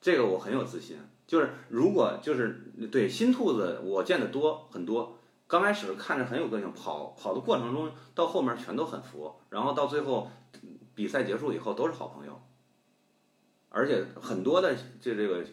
[0.00, 0.98] 这个我很有自信。
[1.26, 10.30] 就是如果就是对新兔子我见的多很多，刚开始看着很有个性，跑跑的过程中到后面全都很服，然后到最后
[10.94, 12.40] 比赛结束以后都是好朋友，
[13.68, 15.44] 而且很多的这这个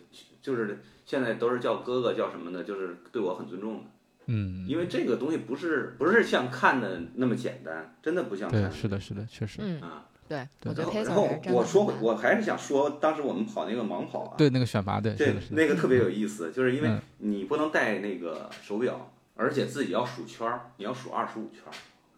[0.42, 3.84] 就是现在都是叫哥哥叫什么的，就是对我很尊重的，
[4.28, 10.10] 嗯，因为这个东西不是不是像看的那么简单，真的不像看对，的是的，是的，确实，嗯，啊。
[10.26, 21.72] 对，对我觉得然后我说我还是想说，当时我们跑那个盲跑啊，对那个选拔，对，是这的，是的，那个特别有意思，就是因为嗯你不能带那个手表，而且自己要数圈儿，你要数二十五圈儿。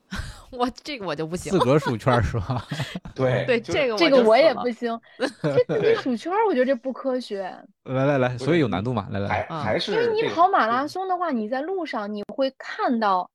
[0.51, 1.59] 我这个我就不行自。
[1.59, 2.65] 个儿数圈儿是吧？
[3.15, 7.51] 对对，这个这个我也不行， 这自己数圈儿，我觉得这不科学。
[7.83, 13.29] 来来来，所以有难度嘛，来来还来，啊还是因为你跑马拉松的话，你在路上你会看到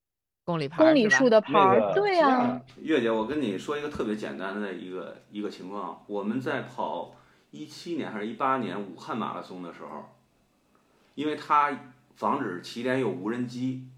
[0.44, 7.14] 公里牌儿公里数的牌儿，对呀、月姐，我跟你说一个特别简单的一个一个情况，我们在跑
[7.50, 10.08] 一七年还是一八年武汉马拉松的时候，
[11.16, 11.70] 因为它
[12.20, 13.88] 防止起点有无人机，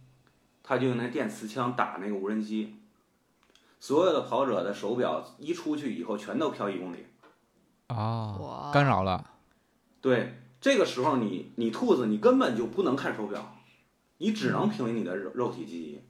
[0.62, 2.76] 他就用那电磁枪打那个无人机，
[3.80, 7.04] 所有的跑者的手表一出去以后全都飘一公里。
[7.88, 9.28] 哦，哇干扰了，
[10.00, 13.56] 对，这个时候你你兔子你根本就不能看手表，
[14.18, 16.00] 你只能凭你的肉肉体记忆。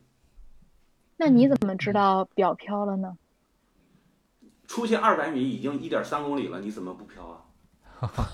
[1.16, 3.16] 那你怎么知道表飘了呢？
[4.66, 7.40] 出去二百米已经一点三公里了，你怎么不飘啊？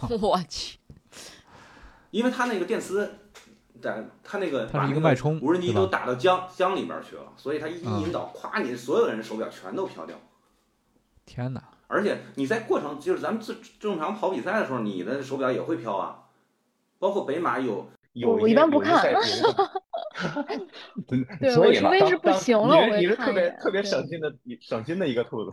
[0.20, 0.78] 我去，
[2.10, 3.27] 因为它那个电磁，
[3.80, 10.16] 在他那个它是一把那个脉冲无人机都打到江江里边去了，所以它一嗯引导，咵，你所有人手表全都飘掉。
[11.24, 11.62] 天哪！
[11.86, 16.24] 而且你在过程就是咱们正正常跑比赛的时候，你的手表也会飘啊，
[16.98, 19.02] 包括北马有有我一般不看。
[21.06, 25.52] 对， 所以除非是不行了，我你是特别特别省心的省心的一个兔子。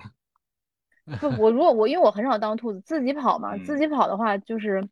[1.19, 4.85] 不，我如果我因为我很少当兔子，自己跑嘛，自己跑的话就是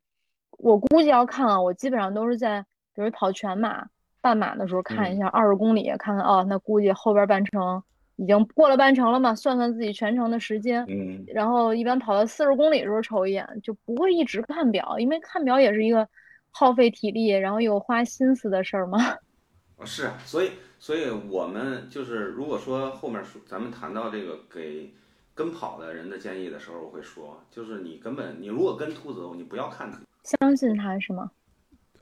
[0.59, 3.85] 我估计要看啊，我基本上都是在比如跑全马、
[4.21, 7.81] 半马的时候看一下二十公里，看看哦，那估计后边半程
[8.15, 16.07] 已经过了半程了嘛，算算自己全程的时间，嗯，然后一般跑到四十公里的时候瞅一眼，就不会一直看表，因为看表也是一个
[16.51, 18.99] 耗费体力，然后又花心思的事儿嘛。
[19.85, 24.93] 是，所以所以我们就是如果说后面说咱们谈到这个给。
[25.35, 31.31] 跟跑的人的建议的时候，我会说，就是你根本你如果跟兔子，你不要看它，相信它是吗？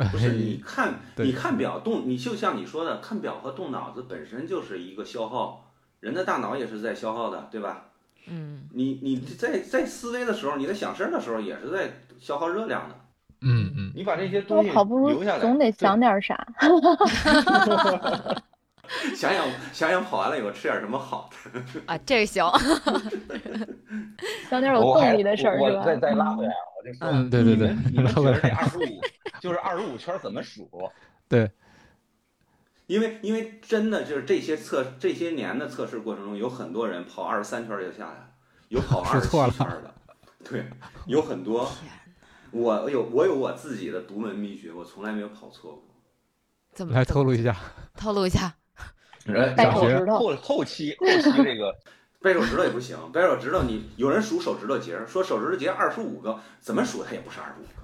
[0.10, 7.86] 不是，你看你看表动，你就像你说的，看表和动脑子本身就是一个消耗，人的大脑也是在消耗的，对吧？
[8.28, 12.96] 嗯，你你在在思维的时候，你在想事儿的时候，也是在消耗热量的。
[13.42, 16.48] 嗯嗯，你把这些东西留下来总得想点啥。
[19.16, 22.46] 想想想想跑完了以后吃点什么好的 啊，这个行，
[24.50, 25.84] 想点有动力的事儿是吧？
[25.86, 29.02] 再再拉回来，我就说，嗯，对对对，你们觉得这二十五
[29.40, 30.70] 就是二十五圈怎么数？
[31.30, 31.50] 对，
[32.88, 38.30] 因为因为真的就是这些测这些年的测试过程中，有很多人跑二十三圈就下来了，
[38.70, 39.94] 有跑二十七圈的，
[40.44, 40.66] 对，
[41.08, 41.72] 有很多。
[42.52, 45.84] 我有我有我自己的独门秘诀，我从来没有跑错过。
[46.74, 47.56] 怎么来透露一下？
[47.96, 48.54] 透露一下。
[49.26, 51.76] 掰手指头，后后期后期这个
[52.22, 57.82] 掰手指头也不行，掰手指头你有人数手指头节，说手指头节二十五个，怎么数它也不是二十五个。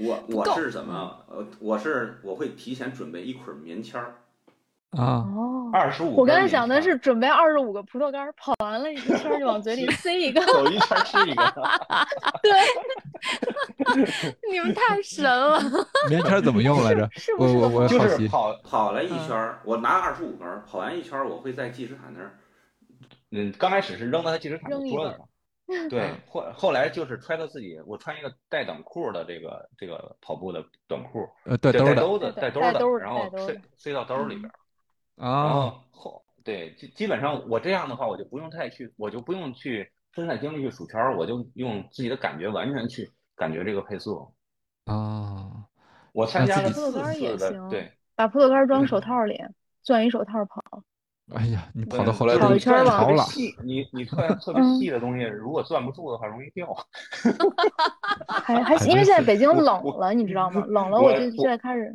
[0.00, 4.14] 我我是怎么呃，我是我会提前准备一捆棉签儿。
[4.90, 6.16] 啊哦，二十五。
[6.16, 11.44] 我刚才想的是准备二十五个葡萄干，跑完了一圈就往嘴里 塞一个，走一圈吃一个。
[12.42, 15.60] 对， 你们太神了。
[16.08, 17.08] 棉签怎么用来着？
[17.38, 17.98] 我我我就。
[18.08, 22.38] 是跑跑了一圈，我拿二十五根，跑完一圈，我会在计时毯那儿。
[23.30, 25.28] 嗯，刚开始是扔到他计时毯的桌子上。
[25.90, 34.50] 对，后后来就是揣到自己，我穿一个带短裤的这个这个跑步的短裤，呃，带兜的，带兜的，然后塞塞到兜里边。
[35.18, 44.32] 然后后对基基本上我这样的话，我就不用太去，我就不用去分散精力去数圈儿，我就用自己的感觉完全去感觉这个配速。
[44.86, 45.66] 啊，
[46.12, 49.38] 我参加了四次的，对，把葡萄干装手套里，
[49.82, 50.62] 攥一手套跑。
[51.34, 53.22] 哎呀，你跑到后来跑一圈跑了。
[53.24, 56.66] 细，你你特 特别细的东西，如果攥不住的话，容易掉。
[58.26, 60.64] 还还因为现在北京冷了，你知道吗？
[60.66, 61.94] 冷了我就现在开始。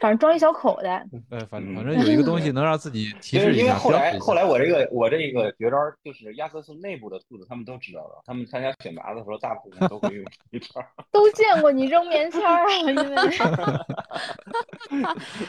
[0.00, 1.04] 反正装一小口袋。
[1.30, 3.62] 呃， 反反正有一个东西 能让自己提示一下。
[3.62, 10.82] 因为后来后来我这个我这个绝招就是亚瑟士内部的兔子他们都知道了，他们参加选拔的时候大部分都会用这招。
[11.10, 13.02] 都见过你扔棉签啊，因为。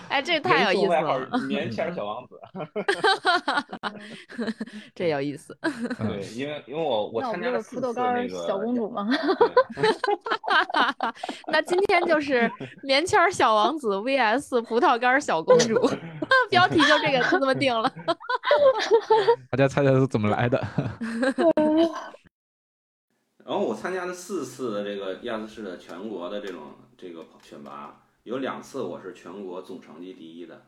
[0.09, 1.29] 哎，这太有意思了。
[1.47, 2.39] 棉签小王子。
[4.95, 5.57] 这有意思。
[5.61, 9.07] 对，因为因为我我参加了葡萄干小公主吗？
[11.47, 12.51] 那今天就是
[12.83, 15.75] 棉签小王子 VS 葡萄干小公主
[16.49, 17.91] 标题就这个就这么定了。
[19.51, 20.65] 大家猜猜是怎么来的？
[23.45, 26.61] 然后我参加了四次的这个亚瑟士的全国的这种
[26.97, 30.61] 这个选拔，有两次我是全国总成绩第一的。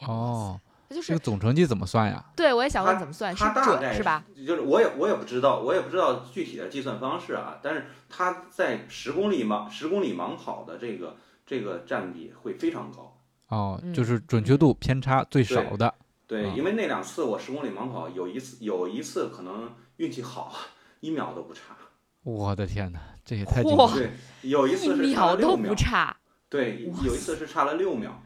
[0.00, 0.60] 哦。
[0.90, 2.22] 就是这个总成绩怎么算呀？
[2.36, 4.22] 对，我也想问怎么算，是准是吧？
[4.46, 7.58] 就是我也我也不知道，我也不知道具体的计算方式啊。
[7.62, 11.16] 但是他在十公里盲十公里盲跑的这个
[11.54, 13.16] 这个占比会非常高。
[13.46, 15.94] 哦，就是准确度偏差最少的。
[16.26, 20.52] 对，因为那两次我十公里盲跑有一次有一次可能运气好，
[20.98, 21.76] 一秒都不差。
[22.24, 24.10] 我的天哪，这也太对，
[24.42, 25.74] 有一次是差了六秒。
[25.76, 26.16] 差。
[26.48, 28.20] 对，有一次是差了六秒。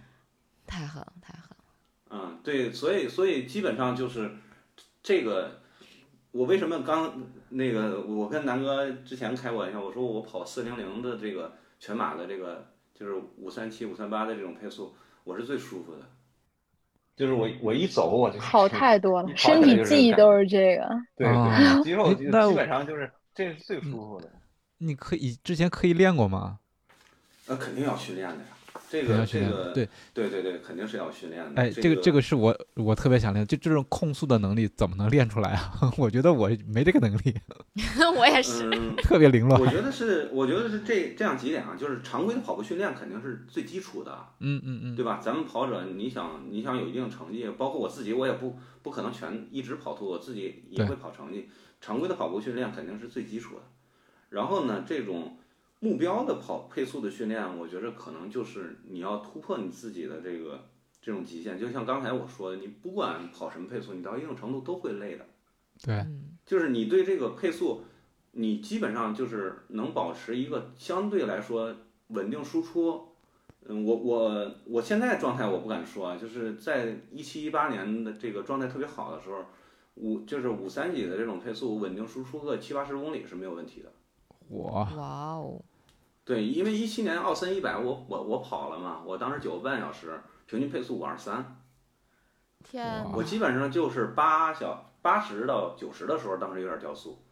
[0.66, 1.56] 太狠了，太狠了。
[2.10, 4.30] 嗯，对，所以所以基本上就是
[5.02, 5.60] 这个，
[6.30, 16.00] 我为什么刚那个我跟南哥之前开过玩笑，我说我跑四零零的这个全马的这个就是五三七五三八的这种配速，我是最舒服的。
[17.14, 20.88] 就是我我一走我就好太多了，身体记忆都是这个。
[21.16, 24.30] 对对，肌肉基本上就是这是最舒服的。
[24.78, 26.58] 你可以之前可以练过吗？
[27.46, 28.50] 那肯定要训练的呀。
[28.90, 31.60] 这个这个对对对对，肯定是要训练的。
[31.60, 35.92] 哎，这个这个是我我特别想练，就这种控速的能力怎么能练出来啊？
[35.98, 37.34] 我觉得我没这个能力。
[38.16, 38.70] 我也是，
[39.02, 39.60] 特别凌乱。
[39.60, 44.26] 我觉得是，我觉得是这这样几点啊，就是常规的跑步训练肯定是最基础的。
[44.40, 45.20] 嗯嗯嗯，对吧？
[45.22, 51.48] 咱们跑者，你想你想有一定成绩，包括我自己，我也不不可能全一直跑兔，我自己也会跑成绩。
[51.80, 53.62] 常规的跑步训练肯定是最基础的。
[54.30, 55.37] 然后呢，这种。
[55.80, 60.68] 目标的跑配速的训练，我觉着可能就是你要突破你自己的这个
[61.00, 61.58] 这种极限。
[61.58, 65.24] 就像刚才我说的，你不管跑什么配速，你到一定程度都会累的。
[65.80, 66.04] 对，
[66.44, 67.82] 就是你对这个配速，
[68.32, 71.72] 你基本上就是能保持一个相对来说
[72.08, 73.06] 稳定输出。
[73.70, 79.44] 嗯，我我我现在状态我不敢说啊，就是在一七一八年的这个状态特别好的时候，
[79.94, 83.92] 五就是五三几的这种配速稳定输出个七八十公里是没有问题的。
[84.50, 85.62] 哇哇哦！
[86.28, 91.56] 对，因为一七年奥森一百，我我我跑了嘛，我当时九个半小时，平均配速五二三。
[92.62, 93.02] 天！
[93.14, 97.24] 我基本上就是八小八十到九十的时候，当时有点掉速，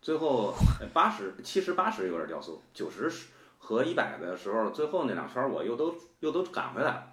[0.00, 0.54] 最后
[0.92, 3.10] 八十七十八十有点掉速，九十
[3.58, 7.06] 和一百的时候，最后那两圈我又都又都赶回来了，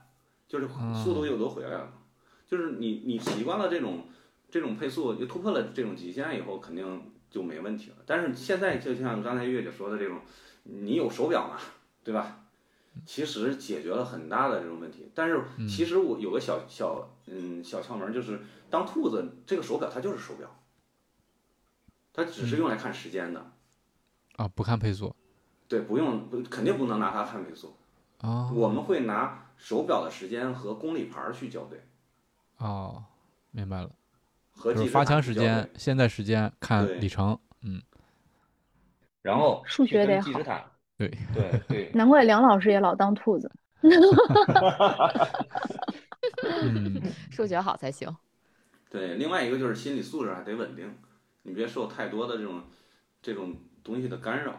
[0.47, 1.91] 就是速度又都回来了。
[2.45, 4.07] 就是你你习惯了这种
[4.51, 7.95] 这种配速，就突破了这种极限以后，肯定就没问题了。
[8.05, 10.19] 但是现在就像刚才月姐说的这种。
[10.63, 11.57] 你有手表嘛，
[12.03, 12.37] 对吧？
[13.05, 15.09] 其实解决了很大的这种问题。
[15.15, 20.59] 但是其实我有个小小嗯小窍门，就是当兔子这个手表它就是手表，
[22.13, 23.51] 它只是用来看时间的。
[24.35, 25.15] 啊，不看配速。
[25.69, 27.75] 对，不用不肯定不能拿它看配速。
[28.19, 28.51] 啊。
[28.53, 31.81] 我们会拿手表的时间和公里牌去校对。
[32.57, 33.05] 哦，
[33.51, 33.89] 明白了。
[34.51, 37.81] 和发枪时间、现在时间看里程，嗯。
[39.21, 40.31] 然后数学得好，
[40.97, 43.51] 对对对， 难怪梁老师也老当兔子。
[46.63, 47.01] 嗯，
[47.31, 48.07] 数学好才行。
[48.89, 50.93] 对，另外一个就是心理素质还得稳定，
[51.43, 52.61] 你别受太多的这种
[53.21, 54.53] 这种东西的干扰。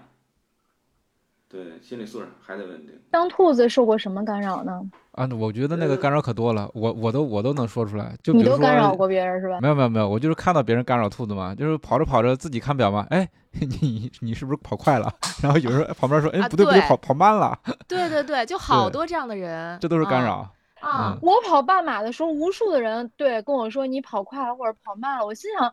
[1.49, 2.99] 对，心理素质还得稳定。
[3.11, 4.81] 当兔子受过什么干扰呢？
[5.13, 8.17] 啊，我觉得那个干扰可多了，我我都我都能说出来。
[8.23, 9.61] 就你都干扰过别人是吧？
[9.61, 13.29] 没有没有没有，我就是看到别人干扰兔子嘛，就是跑着跑着自己看表嘛，哎，
[13.81, 15.13] 你你是不是跑快了？
[15.43, 17.59] 然后有人旁边说，哎，不对不对，跑跑慢了。
[17.87, 20.51] 对对对，就好多这样的人，这都是干扰
[20.81, 21.17] 啊！
[21.23, 25.73] 我跑半马的时候，无数的人对跟我说你跑快了或者跑慢了，我心想。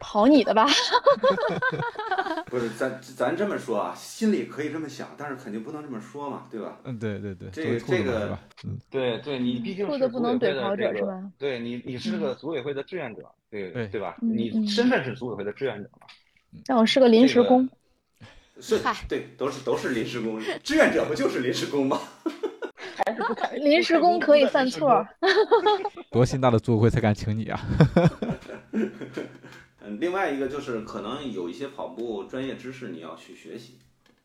[0.00, 0.64] 跑你的吧，
[2.46, 6.78] 不是咱咱这么说啊，心里可以这么想，但是肯定不能这么说嘛，对吧？
[6.84, 11.20] 嗯，对对对，这个这个，嗯，对对，你毕竟是不能怼跑者是吧？
[11.36, 14.14] 对你你是个组委会的志愿者，对对对吧？
[14.20, 16.06] 你身份是组委会的志愿者嘛？
[16.66, 17.68] 但我是个临时工，
[18.60, 22.00] 是，对，都是都是临时工，志愿者不就是临时工吗？
[22.96, 23.34] 还是不
[23.64, 25.06] 临时工可以犯错，
[26.10, 27.60] 多心大的组委会才敢请你啊！
[28.72, 28.90] 嗯
[30.00, 33.78] 另外一个就是可能有一些跑步专业知识你要去学习，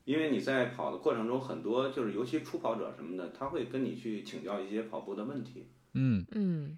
[0.06, 5.68] 因为你在跑的过程中，很多就是尤其初跑者什么的，他会跟你去请教一些跑步的问题。
[5.94, 6.78] 嗯嗯，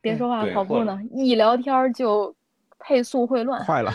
[0.00, 2.34] 别说话，跑步呢，一聊天就
[2.80, 3.92] 配速会乱，快了。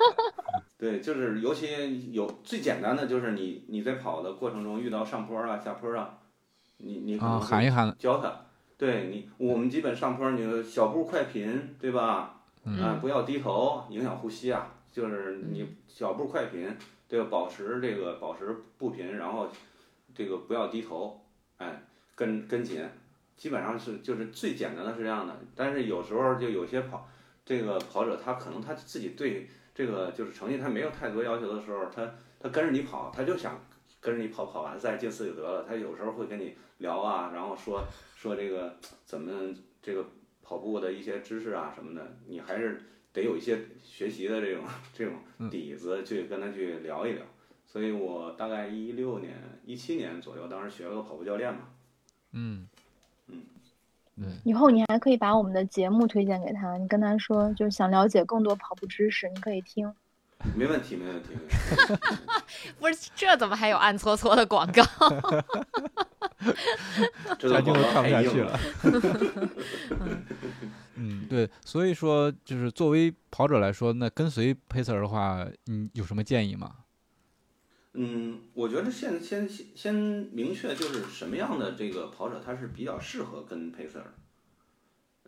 [0.76, 6.18] 对，就是尤其有最简单的就是你你在跑的过程中遇到上坡啊、下坡啊，
[6.78, 8.44] 你你可能喊一喊教他，
[8.76, 12.40] 对你我们基本上坡你小步快频，对吧？
[12.64, 14.70] 嗯，不要低头，影响呼吸啊。
[14.90, 16.76] 就是你小步快频，
[17.08, 19.48] 对吧保持这个保持步频，然后
[20.14, 21.20] 这个不要低头，
[21.58, 21.82] 哎，
[22.14, 22.88] 跟跟紧，
[23.36, 25.36] 基本上是就是最简单的是这样的。
[25.56, 27.08] 但是有时候就有些跑
[27.44, 33.60] 这个跑者，他可能他自己对这个就是成绩他没有太多要求的时候，他他跟着你跑，他就想
[34.00, 35.64] 跟着你跑，跑完赛进四就得了。
[35.66, 37.84] 他有时候会跟你聊啊，然后说
[38.16, 40.04] 说这个怎么这个。
[40.46, 42.78] 跑步的一些知识啊什么的，你还是
[43.14, 45.14] 得有一些学习的这种这种
[45.50, 47.22] 底子去跟他去聊一聊。
[47.64, 49.34] 所以我大概一六年、
[49.64, 51.60] 一七年左右，当时学了个跑步教练嘛。
[52.32, 52.68] 嗯嗯，
[54.16, 54.26] 对。
[54.44, 59.92] 以后你还可以把我们的节目推荐给他，你跟他说，就是想了解更多跑步知识，你可以听。
[60.54, 61.30] 没问题，没问题。
[62.78, 64.82] 不是，这怎么还有暗搓搓的广告？
[67.38, 68.60] 这就看不下去了。
[70.96, 76.70] 嗯，对，所以说就是作为跑者来说，那跟随 pacer 的话，你有什么建议吗？
[77.94, 84.02] 嗯，我觉得先先先明确就是什么样的这个跑者他是比较适合跟 pacer。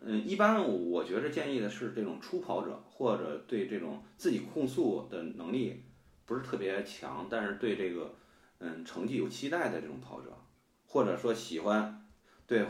[0.01, 5.83] 嗯，一般我觉着建议的是这种初跑者，或者对这种自己控速的能力
[6.25, 8.13] 不是特别强，但是对这个
[8.59, 10.37] 嗯成绩有期待的这种跑者。
[10.89, 12.07] 或者说喜欢，
[12.47, 12.65] 对，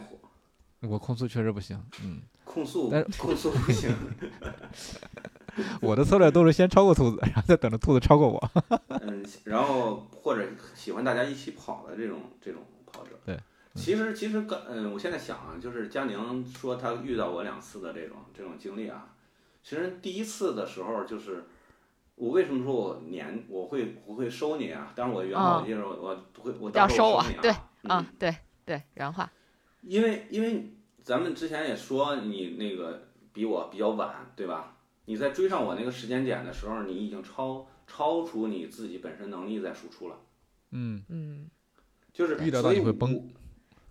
[0.82, 3.96] 我控速确实不行，嗯，控速，控速不行。
[5.82, 8.52] 我的策略都是先超过兔子，然后再等着兔子超过我。
[9.02, 10.44] 嗯，然后或者
[10.76, 13.12] 喜欢大家一起跑的这种这种跑者。
[13.26, 13.38] 对，
[13.76, 19.14] 其实其实刚嗯，我现在想啊，就是佳宁说他遇到我两次的这种这种经历啊，
[19.64, 21.46] 其实第一次的时候就是
[22.16, 24.92] 我为什么说我撵我会我会收你啊？
[24.96, 27.52] 当然我原话我记得我我会我要收我对
[27.84, 28.36] 啊对
[28.66, 29.32] 对原话，
[29.82, 34.77] 因为因为咱们之前也说你那个比我比较晚对吧？
[35.10, 40.20] 你在追上我那个时间点的时候，你已经超超出你自己本身能力在输出了。
[40.72, 41.50] 嗯嗯，
[42.12, 43.30] 就是所以会崩。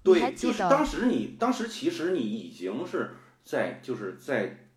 [0.02, 4.68] 对，就是当时你当时其实你已经是在就是在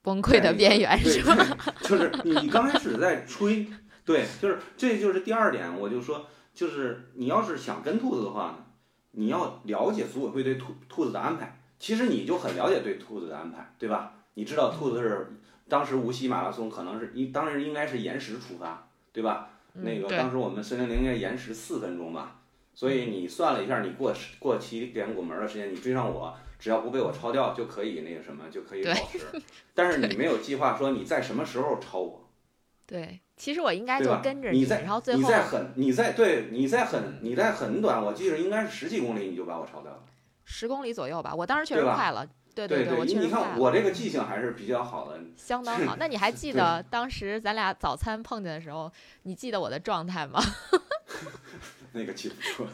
[0.00, 1.36] 崩溃的边缘，是吧？
[1.84, 3.66] 就是你刚开始在吹，
[4.06, 8.72] 对，就是这就是第二点，我就说，就是你要是想跟兔子的话，
[9.10, 11.60] 你要了解组委会对兔兔子的安排。
[11.78, 14.14] 其实你就很了解对兔子的安排，对吧？
[14.34, 15.36] 你知道兔子是。
[15.70, 19.48] 当时无锡马拉松可能是一，当时应该是延时出发，对吧？
[19.72, 22.40] 那个当时我们森林零应该延时四分钟吧，
[22.74, 29.20] 所以你算了一下，你过过起点拱门的时间，你追上我，只要不被我超掉，就可以那个什么，就可以保持。
[29.72, 32.28] 但是你没有计划说你在什么时候超我。
[32.84, 40.02] 对，其实我应该就跟着你，然后最后你在很你在对你在很你在很短，我记得应该是十几公里你就把我超掉了。
[40.44, 42.26] 十公里左右吧，我当时确实快了。
[42.54, 45.96] 对对对，你看我这个记性还是比较好的，相当好。
[45.98, 48.90] 那你还记得当时咱俩早餐碰见的时候，
[49.22, 50.40] 你记得我的状态吗？
[51.92, 52.34] 那个记不
[52.64, 52.68] 住，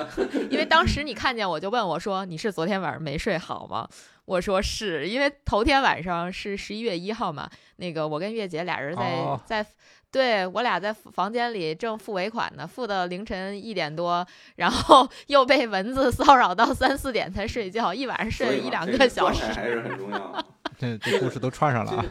[0.50, 3.86] 因为当时你看见我就问我说：“你是昨天晚上没睡好吗？”
[4.24, 9.66] 我说：“是因为头天晚上是十一月一号嘛，那个我跟月姐俩人在在。”
[10.12, 14.24] 对我俩在房间里正付尾款呢，付到凌晨一点多，
[14.56, 19.42] 然后 又被蚊子骚扰到三四点才睡觉，一晚上睡了一两个小时。
[19.46, 20.44] 还是很重要。
[20.78, 22.04] 这这故事都串上了啊。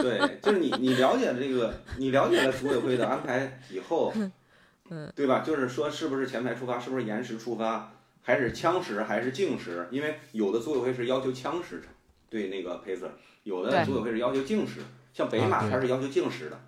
[0.00, 4.14] 对，就是你你了解这个，你了解了组委会的安排以后，
[4.88, 5.40] 嗯，对吧？
[5.40, 7.92] 就是说是不是前排出发，是不是延时出发，
[8.22, 9.88] 还是枪时，还是静时？
[9.90, 11.82] 因为有的组委会是要求枪时
[12.30, 13.10] 对那个 pacer，
[13.42, 14.80] 有的组委会是要求静时，
[15.12, 16.58] 像北马它是要求静时的。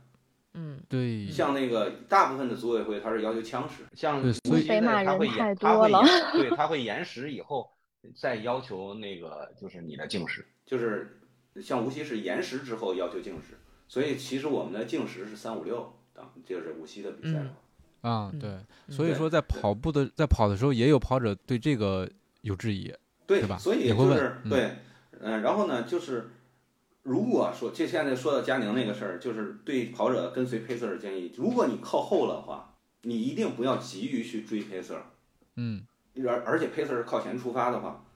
[0.57, 6.01] 嗯，对，像那个大部分的组委会，它是要求枪时，像所以北马人太多了，
[6.33, 7.69] 对，他会延时以后
[8.15, 11.21] 再要求那个就是你的净时，就是
[11.61, 17.41] 像无锡是延时之后要求净时，所以其实我们的净时是三五六，当就是无锡的比赛
[18.03, 18.51] 啊，对，
[18.89, 22.09] 所以说在跑步的在跑的时候，也有跑者对这个
[22.43, 22.95] 有质疑，
[23.27, 23.59] 对吧？
[23.59, 24.77] 所以就是对，
[25.21, 26.31] 嗯，然后呢就是。
[27.05, 35.05] 如果说就现在说到佳宁那个事儿，就是对跑者跟随佩瑟尔建议，如果你靠后的话，你一定不要急于去追佩瑟尔。
[35.57, 35.83] 嗯，
[36.27, 38.07] 而而且佩瑟尔靠前出发的话，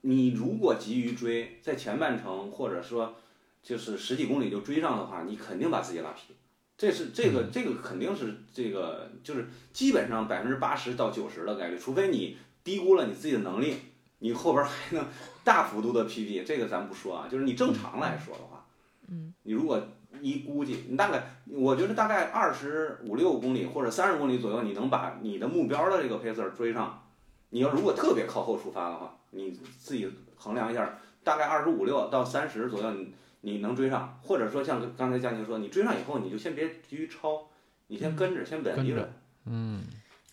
[0.00, 3.16] 你如果急于追，在前半程或者说
[3.62, 6.34] 就是十几公里就追上的话，你肯定把自己拉皮。
[6.78, 13.76] 这是这个这个肯定是这个就是基本上百分之八十到九十的概率，除非你低估了你自己的能力。
[14.22, 15.06] 你后边还能
[15.44, 18.66] 大幅度的 PB，这个咱不说啊，就是你正常来说的话，
[19.08, 19.80] 嗯，你如果
[20.20, 27.02] 一估计，你大概我觉得大概二十五六公里或者三十公里左右，你能把你的目标的这个 pacer 追上。
[27.50, 37.48] 你要如果特别靠后出发的话，你自己衡量一下，大概二十五六到三十左右，你你能追上，或者说像刚才佳宁说，你追上以后你就先别急于超，
[37.86, 39.12] 你先跟着，先稳一稳，
[39.46, 39.82] 嗯，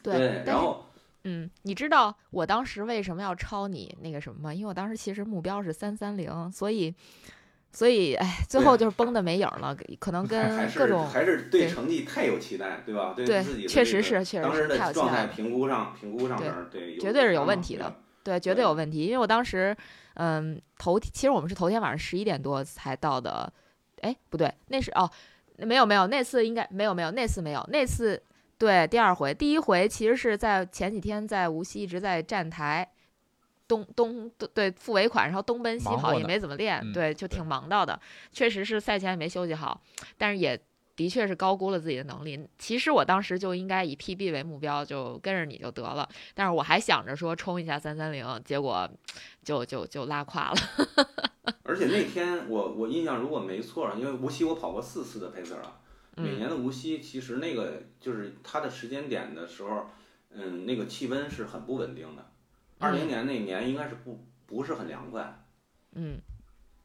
[0.03, 0.83] 对，然后。
[1.29, 4.53] 嗯，你知道我当时为什么要抄你那个什么吗？
[4.53, 6.95] 因为我当时其实目标是三三零，所以，
[7.73, 9.75] 所以，哎，最后就是崩的没影了。
[9.99, 13.13] 可能跟各种还是对成绩太有期待，对吧？
[13.13, 15.27] 对自己确实是，确实是太有期待。
[15.27, 17.93] 评估上，评估上面对，绝对是有问题的。
[18.23, 19.03] 对，绝对有问题。
[19.03, 19.75] 因为我当时，
[20.13, 23.51] 嗯，头其实我们是头天晚上十一点多才到的。
[23.99, 25.11] 哎，不对，那是哦，
[25.57, 28.23] 没有没有，那次应该没有没有，那次没有，那次。
[28.57, 32.89] 对，第二回，第一回其实是在前几天在无锡一直在站台，
[33.67, 37.99] 东东对付尾款，然后东奔西跑也没怎么练，对，就挺忙到的。
[38.31, 39.79] 确实是赛前也没休息好，
[40.17, 40.59] 但是也
[40.95, 42.47] 的确是高估了自己的能力。
[42.57, 46.09] 其实我当时就应该以 PB 为目标，就跟着你就得了。
[46.33, 48.89] 但是我还想着说冲一下三三零，结果
[49.43, 50.57] 就就就拉胯了。
[51.61, 55.81] 而且那天我我印象如果没错，因为无锡我跑过四次的 pacer 了。
[56.17, 59.85] 每年的无锡，其实那个就是它的时间点的时候，
[60.31, 62.31] 嗯，那个气温是很不稳定的。
[62.79, 65.43] 二零年那年应该是不不是很凉快。
[65.93, 66.19] 嗯，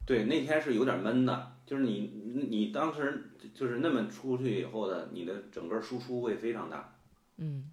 [0.05, 2.13] 对，那天是有点闷的，就是你
[2.49, 6.95] 你当时就是那么出去以后的，你的整个输出会非常大。
[7.37, 7.71] 嗯，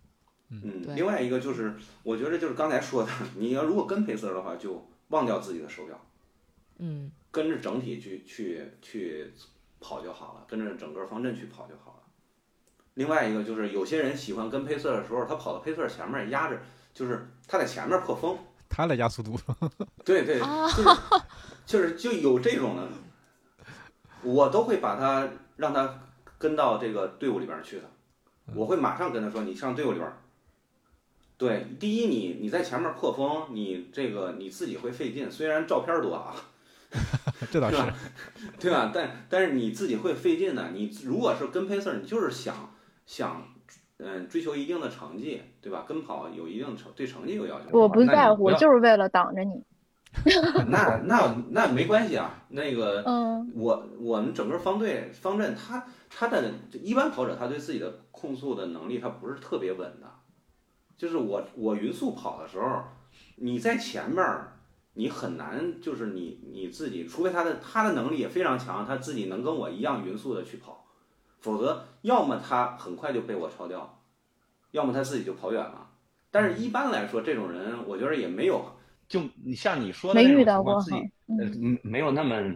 [0.49, 6.07] 嗯，另外一个就是，我觉得就是刚才说的，你要如果跟配色的话，就忘掉自己的手表，
[6.79, 9.33] 嗯，跟着整体去去去
[9.81, 11.97] 跑就好了，跟着整个方阵去跑就好了。
[12.95, 16.61] 另外一个就是，有些人喜欢跟配色的时候，他跑到配色前面压着，
[16.93, 19.39] 就是他在前面破风，他来加速度。
[20.05, 20.99] 对对，就是
[21.67, 22.89] 就是就有这种的，
[24.23, 26.01] 我都会把他让他
[26.39, 27.85] 跟到这个队伍里边去的，
[28.55, 30.13] 我会马上跟他说，你上队伍里边。
[31.39, 36.37] 对，第一，你你在前面破风，你这个你自己会费劲，虽然照片多啊，
[37.51, 37.77] 这倒是，
[38.59, 38.91] 对吧？
[38.93, 40.71] 但但是你自己会费劲的。
[40.71, 42.75] 你如果是跟配色，你就是想
[43.07, 43.43] 想，
[43.99, 45.85] 嗯，追求一定的成绩，对吧？
[45.87, 47.79] 跟跑有一定成对成绩有要求。
[47.79, 49.63] 我不在乎，就是为了挡着你。
[50.67, 60.11] 那那那没关系啊，那个，嗯，我我们整个方队方阵，他他的一般跑者，他对自己的控速的能力，他不是特别稳的。
[60.99, 62.83] 就是我我匀速跑的时候，
[63.37, 64.59] 你在前面儿，
[64.95, 70.85] 你很难就是你你自己，除非他的他的能力也非常强，他自己能跟我一样匀速的去跑，
[71.39, 74.01] 否则要么他很快就被我超掉，
[74.73, 75.89] 要么他自己就跑远了。
[76.31, 78.65] 但是一般来说，这种人我觉得也没有，
[79.09, 82.55] 就你像你说的没遇到过自己嗯没有那么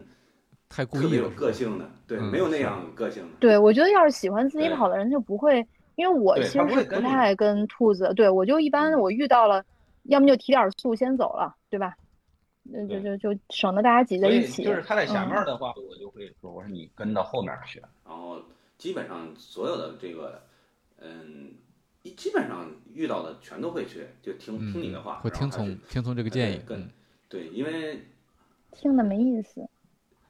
[0.68, 3.28] 太故意有个性的，对，没有那样个性的。
[3.40, 5.66] 对，我觉得要是喜欢自己跑的人就不会。
[5.96, 9.64] 因为我其实是不太跟兔子，对我就一般我遇到了，
[10.02, 11.94] 要么就提点速先走了，对吧？
[12.64, 14.64] 那就就就省得大家挤在一起。
[14.64, 17.80] 就是他在前面的话，我就会说，我说你跟到后面去。
[18.04, 18.40] 然后
[18.76, 20.42] 基本上所有的这个，
[20.98, 21.52] 嗯，
[22.16, 26.60] 基本上遇到的全都会去，就听听你的话，会听从听从这个建议。
[26.66, 26.88] 跟
[27.28, 28.06] 对，因为
[28.72, 29.68] 听的没意思。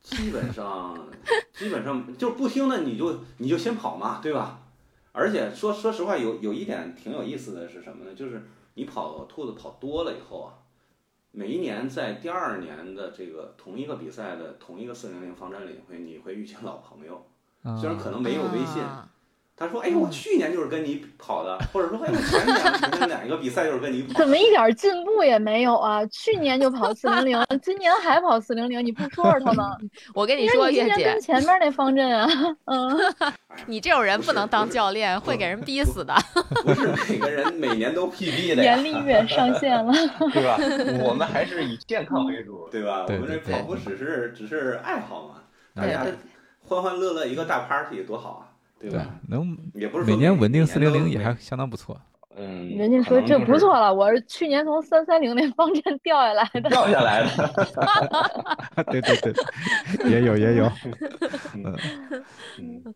[0.00, 1.08] 基本上
[1.54, 4.60] 基本上就不听的，你就你就先跑嘛，对吧？
[5.12, 8.14] 而且说说实话，有有一点挺有意思的是什么呢？
[8.14, 8.42] 就是
[8.74, 10.58] 你跑兔子跑多了以后啊，
[11.36, 17.26] 每一年在第二年的这个同一个比赛的同一个四零零方阵里，会你会遇见老朋友，
[17.76, 18.80] 虽然可能没有微信。
[19.56, 26.04] 他说：“哎，我去年就是跟你跑的，或者说，哎，我前年跟哪个比赛就是跟你跑。”怎么一点进步也没有啊？
[26.06, 29.76] 去年就跑四零零，今年还跑四零零，你不说说他吗？
[30.12, 32.28] 我跟你说，月姐，前面那方阵啊，
[32.64, 32.98] 嗯，
[33.66, 36.12] 你这种人不能当教练，会给人逼死的。
[36.64, 39.92] 不是每个人每年都 PB 的，严厉月上线了，
[40.32, 40.58] 对吧？
[41.00, 43.04] 我们还是以健康为主，对吧？
[43.06, 45.36] 我们这跑步只是只是爱好嘛，
[45.76, 46.04] 大家
[46.66, 48.43] 欢欢乐乐一个大 party 多好啊！
[48.90, 52.00] 对，能也不是每年稳定四零零也还相当不错。
[52.36, 56.68] 嗯，人家说这不错了，我是去年从三三零那方阵掉下来的。
[56.68, 58.84] 掉下来的。
[58.90, 60.68] 对对对，也有也有。
[62.58, 62.94] 嗯。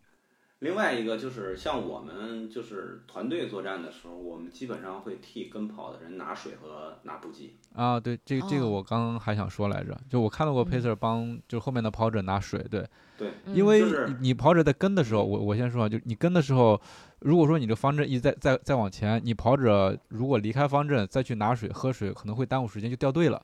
[0.61, 7.55] 另外一个就是像我们就是团队作战的时候，我们基本上会替跟跑的人拿水和拿补给。
[7.75, 12.85] 啊，对，这这个我刚刚还想说来着，就我看到过 Pacer 帮就后面的跑者拿水，对。
[13.17, 13.83] 对，因为
[14.21, 16.81] 你跑者在跟的时候，我我先说啊，就你跟的时候，
[17.21, 23.41] 如果说你的方阵一直在在在往前，你跑者如果离开方阵再去拿水喝水，可能会耽误时间，就掉队了。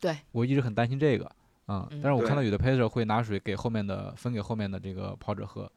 [0.00, 1.30] 对，我一直很担心这个，
[1.66, 5.70] 嗯，但是我看到有的 pacer 会拿水给后面的分给后面的这个跑者喝。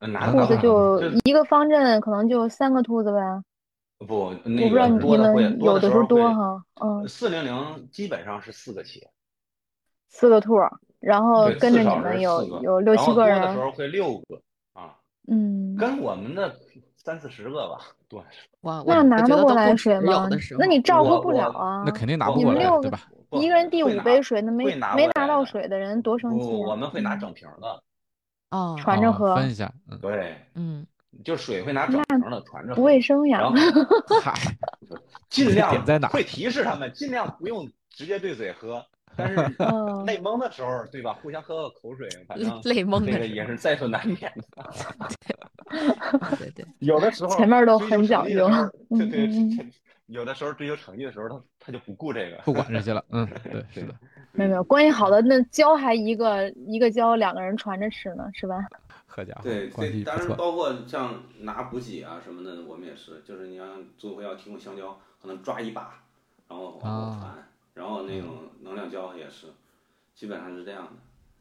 [0.00, 3.42] 兔子就一个方阵可能就三个兔子呗。
[4.06, 7.06] 不，我不知道你们有的时候多哈，嗯。
[7.06, 9.06] 四零零基本上是四个起。
[10.08, 10.56] 四个兔。
[11.00, 14.38] 然后跟着你们有有六七个人，的时候会六个
[14.74, 14.94] 啊，
[15.28, 16.54] 嗯，跟我们的
[16.94, 18.20] 三四十个吧，对。
[18.60, 20.28] 哇，那拿得过来水吗？
[20.58, 21.82] 那你照顾不了啊。
[21.86, 23.00] 那肯定拿不过来，对吧？
[23.30, 26.46] 一个人递五杯水，那没没拿到水的人多生气。
[26.52, 27.82] 我们会拿整瓶的，
[28.50, 29.72] 哦，传着喝，分一下。
[30.00, 30.86] 对，嗯，
[31.24, 33.50] 就水会拿整瓶的传着喝，不卫生呀。
[34.22, 34.34] 嗨，
[35.30, 36.08] 尽量点在哪？
[36.08, 38.84] 会提示他们，尽量不用直接对嘴喝。
[39.16, 39.34] 但是
[40.06, 41.12] 泪蒙的时候，对吧？
[41.14, 44.70] 互相喝个口水，反正 泪蒙那个也是在所难免的。
[46.38, 48.48] 对对，有的时候前面都很讲究。
[48.88, 49.28] 对对，
[50.06, 53.04] 有的时候追求成绩的时候，他他就不顾这个，不管这些了。
[53.10, 53.94] 嗯，对，是的。
[54.32, 58.64] 没有没有，关系好的那胶还一个一个胶，两个人传着吃呢，是吧？
[59.06, 66.02] 好家伙，对对，当然包括像拿补给啊什么的，我们也是，就是你像组委会要提供香蕉，可能抓一把，
[66.48, 67.34] 然后往后传。
[67.72, 69.46] 然后那种能量胶也是，
[70.14, 70.92] 基本上是这样的，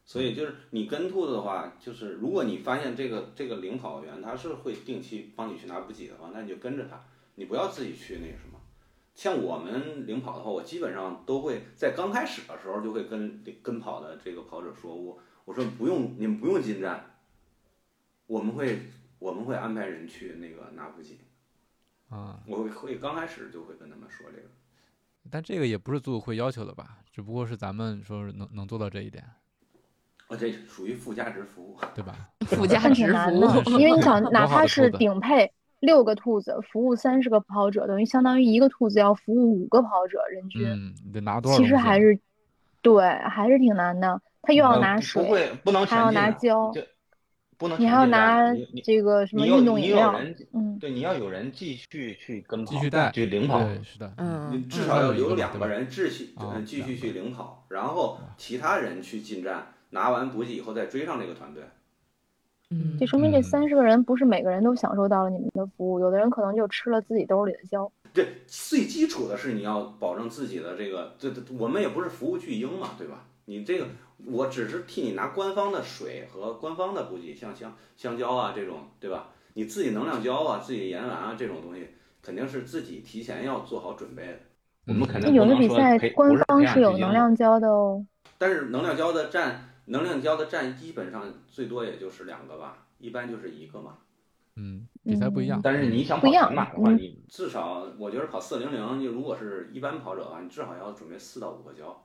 [0.05, 7.03] 所以就是你跟兔子的话，就是如果你发现这个这个领跑员他是会定期帮你去拿补给的话，那你就跟着他，
[7.35, 8.58] 你不要自己去那个什么。
[9.19, 17.17] 像我们领跑的话，我基本上都会在刚开始的时候就会跟跟跑的这个跑者说，我我说不用你们不用进站，
[18.27, 18.83] 我们会
[19.19, 21.19] 我们会安排人去那个拿补给。
[22.07, 24.47] 啊，我会会刚开始就会跟他们说这个。
[25.29, 26.99] 但这个也不是组委会要求的吧？
[27.11, 29.21] 只不过是咱们说能能做到这一点。
[30.27, 32.29] 啊，这属于附加值服务，对吧？
[32.47, 40.67] 附加值服务， 因为你想，哪怕是顶配六个兔子服务三十个跑者，等于相当于一个兔子要服务五个跑者，人均。
[40.67, 41.57] 嗯，你得拿多少？
[41.57, 42.19] 其实还是，
[42.81, 44.21] 对，还是挺难的。
[44.41, 46.71] 他又要拿水，不会，不能还要拿胶，
[47.57, 47.79] 不能。
[47.79, 48.53] 你还要拿
[48.83, 50.17] 这个什么运动饮料？
[50.53, 56.33] 嗯，对，你要有人继续去跟继续带去领跑，是的，嗯，至少要有两个人继续
[56.65, 59.67] 继续去领跑，然后其他人去进站。
[59.91, 61.63] 拿完补给以后再追上这个团队，
[62.71, 67.91] 嗯，这说明这三十个人不是每个人都享受到了你们的服务，有的人可能就吃了自己兜里的胶。
[68.13, 73.25] 对最基础的是你要保证自己的这个，这我们也不是服务巨婴嘛，对吧？
[73.45, 73.87] 你这个
[74.25, 79.29] 我只是替你拿官方的水和官方的补给，像香香蕉啊这种，对吧？
[79.55, 81.87] 你自己能量胶啊、自己盐丸啊这种东西，
[82.21, 84.33] 肯定是自己提前要做好准备的。
[84.85, 88.05] 我们肯定有的比赛官方是有能量胶的哦，
[88.37, 89.65] 但是能量胶的占。
[89.89, 93.97] 能量胶的站基本上最多也就是两个吧，一般就是一个嘛。
[94.55, 102.03] 嗯，比赛不一样，但是你想跑全马的话，你至少我觉得跑四零零，你如果是一般跑者的话，你至少要准备四到五个胶。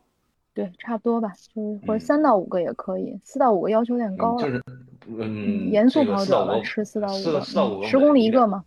[0.53, 4.43] 对，差不多吧，就是或者三到五个也可以，四到五个要求有点高了。
[4.43, 4.63] 就是，
[5.09, 8.65] 嗯，严肃跑者吧，吃四到五个，四到五个，十公里一个嘛。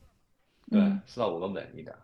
[0.70, 1.96] 对，四到五个稳一点。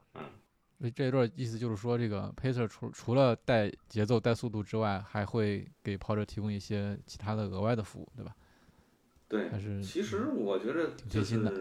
[0.92, 8.36] 这一段意思就是说，这个 pacer 除除了带节奏、带速度之外，还会给跑者提供一些其他的额外的服务，对吧？
[9.28, 11.52] 对，还是其实我觉得挺贴心的。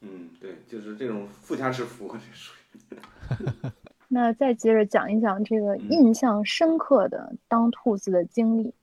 [0.00, 3.70] 嗯，对，就是这种附加值服务，这属于。
[4.08, 8.74] 那再接着讲一讲这个印象深刻的当兔子的经历。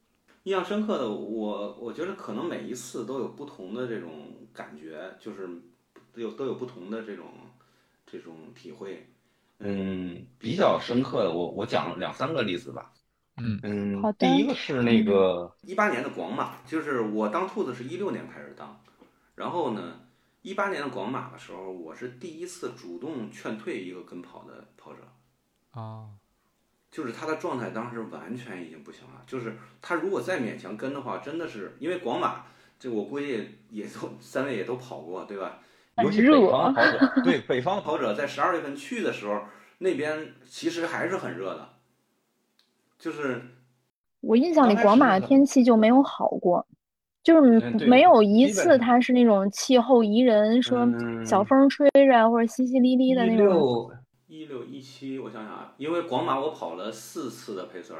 [0.43, 4.11] 印象深刻的，我我觉得可能每一次都有不同的这种
[4.53, 5.49] 感觉，就是
[6.15, 7.25] 有都有不同的这种
[8.05, 9.07] 这种体会。
[9.59, 12.91] 嗯，比较深刻的，我我讲两三个例子吧。
[13.37, 18.79] 嗯嗯，第一个是那个一八年的广马，就是我当兔子是一六年开始当，
[19.35, 20.01] 然后呢，
[20.41, 24.99] 一八年的广马的时候，我是第一次主动劝退一个跟跑的跑者。
[25.71, 26.09] 啊，
[26.89, 32.45] 就是他的状态当时完全已经不行了，就是他如果再勉强跟的话，真的是因为广马，
[32.79, 35.59] 这我估计也都三位也都跑过，对吧？
[36.03, 39.41] 尤其 北方的跑者，对北方的跑者，在十二月份去的时候，
[39.79, 41.69] 那边其实还是很热的。
[42.99, 43.41] 就是
[44.21, 46.65] 我印象里，广马的天气就没有好过，
[47.23, 50.87] 就是没有一次它是那种气候宜人，说
[51.25, 53.91] 小风吹着或者淅淅沥沥的那种。
[54.27, 57.95] 一六一七，我想想啊，因为广马我跑了四次的配色，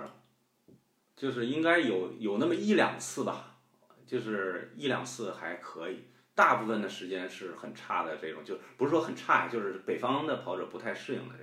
[1.16, 3.58] 就是应该有有那么一两次吧，
[4.06, 6.08] 就是一两次还可以。
[6.38, 11.34] 大部分的时间是很差的，这种就不是说很差，就是北方的跑者不太适应的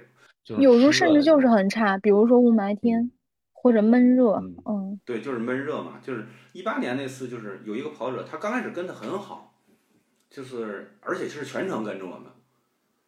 [0.44, 0.62] 这种。
[0.62, 3.10] 有时候甚至就是很差，比如说雾霾天
[3.50, 4.34] 或者闷热。
[4.64, 5.98] 嗯，对，就是闷热嘛。
[6.00, 9.60] 就是一八年那次，就是有一个跑者，他刚开始跟的很好，
[10.30, 12.30] 就是而且是全程跟着我们，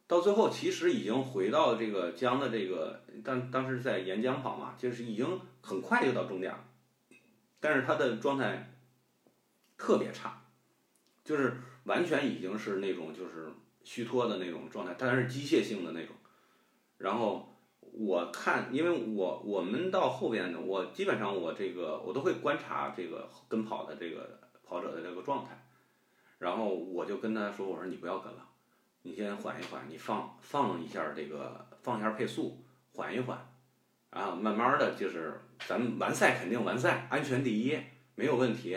[0.08, 6.64] 到最后其实已经回到这个江的这个当当时在沿江跑嘛，就是已经很快就到终点了，
[7.60, 8.72] 但是他的状态
[9.78, 10.42] 特别差，
[11.22, 11.58] 就是。
[11.86, 13.48] 完全已经是那种就是
[13.82, 16.14] 虚脱的那种状态，但是机械性的那种。
[16.98, 17.48] 然后
[17.80, 25.66] 我看，因为我我们到后边呢，我基本上我这个我都会观察这个跟跑的这个跑者的这个状态。
[26.38, 28.46] 然后我就跟他说：“我说你不要跟了，
[29.02, 32.62] 你先缓一缓，你放放一下这个放一下配速，
[32.92, 33.38] 缓一缓，
[34.10, 37.78] 然后慢慢的就是咱们完赛肯定完赛，安全第一，
[38.16, 38.76] 没有问题。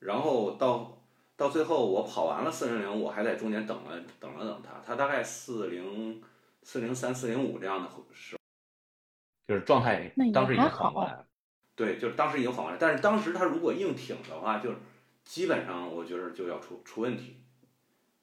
[0.00, 0.90] 然后到。”
[1.36, 6.22] 到最后我跑完了四零零，我还在中间等了等了等他，他大概四零
[6.62, 8.36] 四零三四零五这样的时，
[9.48, 11.26] 就是状态当时已经缓过来了。
[11.74, 14.74] 对，就是当时已经缓过来，但是当时他如果硬挺的话，就
[15.24, 17.42] 基本上我觉得就要出出问题。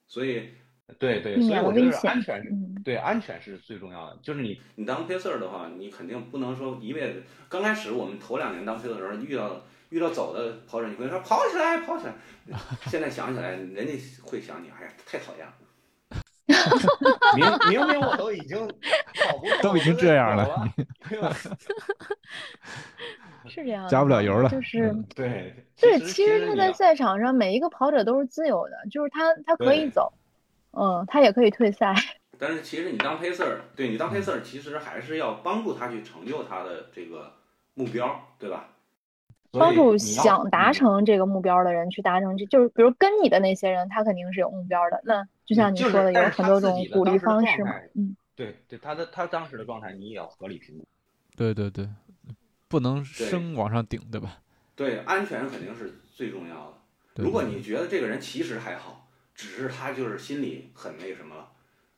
[0.07, 0.51] 所以，
[0.97, 4.17] 对对，所以我觉得安全是，对安全是最重要的。
[4.23, 7.23] 就是你你当 pacer 的话，你肯定不能说一辈子。
[7.49, 9.65] 刚开始我们头两年当 pacer 的时候遇到。
[9.91, 12.13] 遇到走的跑者，你会说跑起来，跑起来。
[12.87, 15.53] 现在想起来，人家会想你，哎呀，太讨厌了。
[17.35, 20.67] 明明明我都已经跑不都已经这样了，
[23.47, 24.49] 是这样，加不了油了。
[24.49, 30.11] 就是对对，其实他在赛场上每一个跑者都是自由的，就是他他可以走，
[30.71, 31.93] 嗯，他也可以退赛。
[32.37, 37.33] 但是其实你当 pacer，对你当 pacer，其实还是要帮助他去成就他的这个
[37.75, 38.69] 目标，对吧？
[39.51, 47.71] 帮助想达成这个目标的人去达成，这就是比如跟你的那些人，他肯定是有目标的，那就像你说的，有很多种鼓励方式嘛。
[47.95, 50.85] 嗯，对对，他的他当时的状态你也要合理评估。
[51.35, 51.87] 对对对，
[52.67, 54.39] 不能生往上顶，对吧？
[54.75, 57.23] 对，安全肯定是最重要的。
[57.23, 61.49] 如果你觉得这个人其实还好，只是他就是心里很那什么了，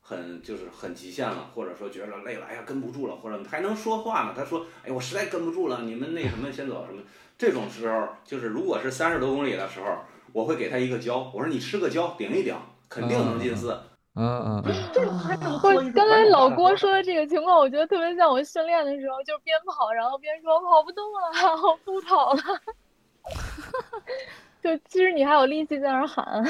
[0.01, 4.33] 很就是很极限了，或者说觉得累了，哎呀跟不住了，或者还能说话呢。
[4.35, 7.03] 他说：“哎，我实在跟不住了，你们那什么先走什么。”
[7.37, 9.97] 这种时候，就是如果是三十多公里的时候，
[10.31, 12.55] 我会给他一个胶，我说你吃个胶顶一顶，
[12.89, 13.77] 肯定能进四。
[14.15, 14.63] 嗯嗯。
[15.63, 22.41] 我刚才老郭说的这个情况，我觉得特别像我训练的时候，就是边跑然后边说跑不动了，我不跑了。
[24.61, 26.43] 就其实你还有力气在那喊。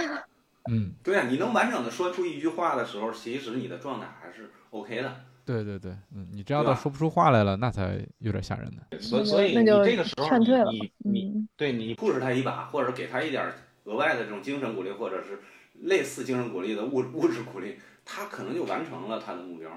[0.70, 5.14] 嗯，对啊，你能完整的说出一句话的时候，其实你的状态还是 OK 的。
[5.46, 9.00] 对对对，嗯，你这样到说不出话来了，那才有点吓人呢。
[9.00, 10.38] 所所以你这个时候，
[10.72, 13.52] 你你对你 push 他一把，或者给他一点
[13.84, 15.40] 额外的这种精神鼓励，或者是
[15.82, 19.70] 类似精神鼓励的物物质鼓励，他可能就完成了他的目标。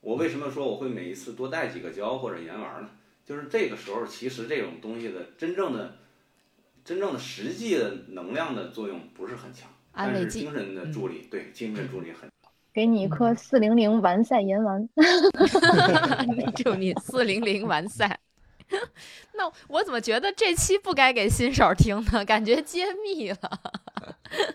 [0.00, 2.90] 我为什么说我会每一次多带几个胶或者盐丸呢？
[3.24, 5.96] 就是这个时候，其实这种东西的真正的、
[6.82, 12.26] 真正的实际的能量的作用不是很强，但是精神的助力，对精神助力很。
[12.78, 14.88] 给你一颗四零零完赛银丸，
[16.54, 18.20] 祝你四零零完赛。
[19.34, 22.24] 那我怎么觉得这期不该给新手听呢？
[22.24, 23.36] 感觉揭秘了，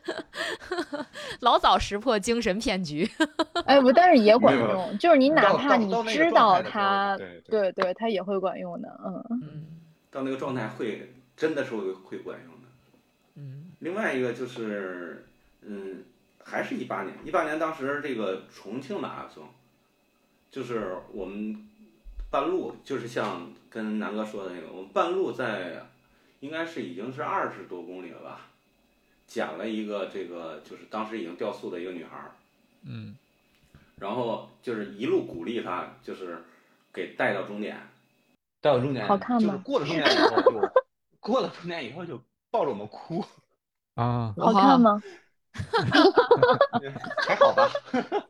[1.41, 3.05] 老早识破精神骗局。
[3.65, 7.17] 哎不，但是也管用，就是你哪怕你知道它，
[7.49, 8.87] 对对，它也会管用的。
[9.05, 9.65] 嗯嗯，
[10.09, 12.67] 到那个状态会真的是会会管用的。
[13.35, 15.25] 嗯，另外一个就是，
[15.61, 16.05] 嗯。
[16.45, 19.47] 还是一八年，一八年当时这个重庆马拉松，
[20.51, 21.67] 就是我们
[22.29, 25.85] 半路，就是像跟南哥说的那个，我们半路在，
[26.39, 28.41] 应该是已经是二十多公里了吧，
[29.25, 32.31] 捡了一个这个就是当时已经掉速的一个女孩儿，
[32.85, 33.15] 嗯，
[33.97, 36.43] 然后就是一路鼓励她，就是
[36.91, 37.77] 给带到终点，
[38.61, 39.47] 带到终点，好看吗？
[39.47, 40.71] 就是过了终点以后就，
[41.19, 42.21] 过了终点以后就
[42.51, 43.23] 抱着我们哭，
[43.95, 45.01] 啊，好看吗？
[47.27, 47.69] 还好吧，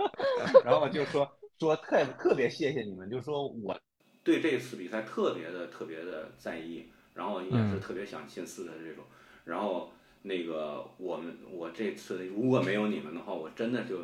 [0.66, 3.80] 然后就说说特特别谢谢你们，就说我
[4.24, 9.06] 对这次比赛特别的特别的在意，然后也是特别想进四的这种，
[9.46, 9.92] 然后
[10.24, 14.00] 那个我们我这次如果没有你们的话，我真的就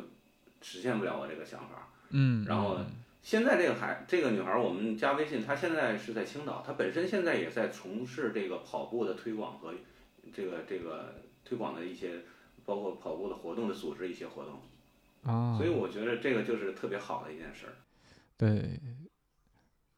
[0.62, 1.92] 实现不了我这个想法。
[2.10, 2.78] 嗯，然后
[3.22, 9.74] 现在这个孩这个女孩，我们加微信，她现在是在青岛，她本身现在也在从事这个跑步的推广和
[10.32, 12.22] 这个这个推广的一些。
[12.70, 14.60] 包括跑步的活动的组织一些活动，
[15.24, 17.74] 啊，所以我觉得这个就是特别好的一件事儿。
[18.36, 18.78] 对，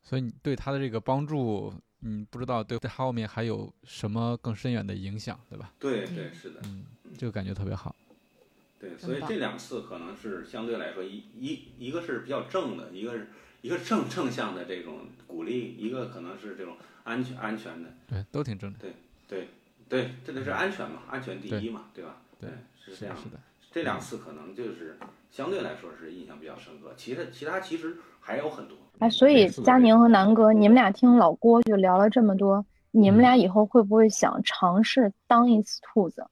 [0.03, 5.71] 所以你对他的这个帮助，你不知道对他后面还有什么更深远的影响，对吧？
[5.79, 6.87] 对对是的，嗯，
[7.19, 7.95] 这个感觉特别好。
[8.81, 13.29] 对，所以这两次可能是相对来说一一一个是比较正的，一个是
[13.61, 17.91] 一个正正向的这种鼓励，一个可能是这种安全安全的。
[18.09, 18.79] 对，都挺正的。
[18.79, 18.95] 对
[19.29, 19.49] 对
[19.91, 22.23] 对，这个是安全嘛，安全第一嘛，对吧？
[22.43, 22.51] 对，
[22.85, 23.39] 是这样的。
[23.71, 24.99] 这两次可能就是
[25.31, 28.77] 相对来说是印象比较深刻，其他其他其实还有很多。
[28.99, 36.27] 哎，所以佳宁和南哥，你们俩听老郭就聊了这么多，你们俩以后会不会想尝试当一次兔子？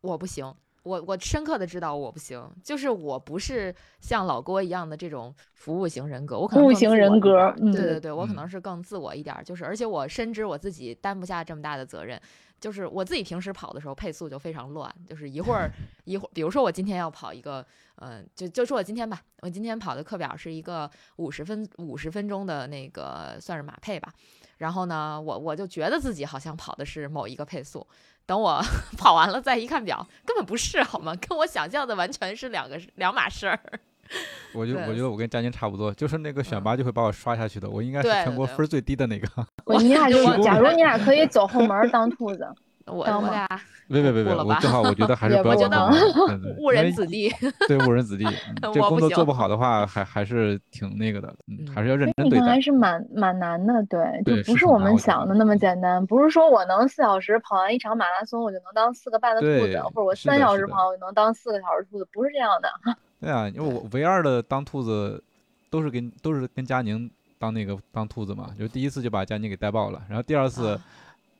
[0.00, 0.54] 我不行，
[0.84, 12.20] 我我深刻的知道我不行，就是我不是像老郭一样的这种服务型人格，我可能服务型人格，对对对，我可能是更自我一点，就是而且我深知我自己担不下这么大的责任。
[12.60, 15.70] 就是我自己平时跑的时候配速就非常乱，就是一会儿
[16.04, 17.66] 一会儿，比如说我今天要跑一个，
[17.96, 24.10] 嗯，就就说我今天吧，我今天跑的课表是一个五十分五十分钟的那个算是马配吧，
[24.58, 27.86] 然后呢，我我就觉得自己好像跑的是某一个配速，
[28.26, 28.62] 等我
[28.96, 31.14] 跑完了再一看表，根本不是好吗？
[31.16, 33.58] 跟我想象的完全是两个两码事儿。
[34.52, 39.26] 我就我觉得我跟佳宁差不多，就是那个选拔就会把我刷下去的，我应该是全国分最低的那个。
[39.64, 42.46] 我你俩就，假如你俩可以走后门当兔子，
[42.86, 43.46] 我我俩。
[43.86, 45.92] 别别别别，我正好我觉得还是不要当
[46.58, 47.30] 误人子弟。
[47.68, 48.24] 对误人子弟，
[48.72, 52.46] 这工作做不好的话，还还是挺那个的，嗯，还是要认真对待。
[52.46, 56.04] 还是蛮蛮难的，对，就不是我们想的那么简单。
[56.06, 62.70] 不是说我能四小时跑完一场马拉松，我就能当四个半的兔子，或者我三小时跑我就能当四个小时兔子，不是这样的。
[63.20, 65.22] 对啊，因为我唯二的当兔子，
[65.68, 70.80] 都是跟都是跟佳宁当那个当兔子嘛，就第一次就把佳宁给带爆了，然后第二次，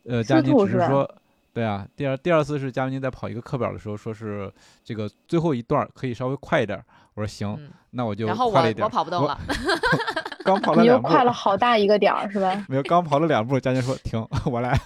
[0.07, 1.11] 呃，佳宁只是说。
[1.55, 4.53] 对啊，第二第二次是佳宁在跑一个课表的时候，说是
[4.83, 6.79] 这个最后一段可以稍微快一点。
[7.15, 7.57] 我说行，
[7.91, 8.85] 那我就快了一点。
[8.85, 9.39] 我跑不动了，
[10.45, 12.67] 刚跑 了两步，你又快了好大一个点儿是吧？
[12.69, 14.77] 没有，刚跑了两步，佳宁说停， 我来。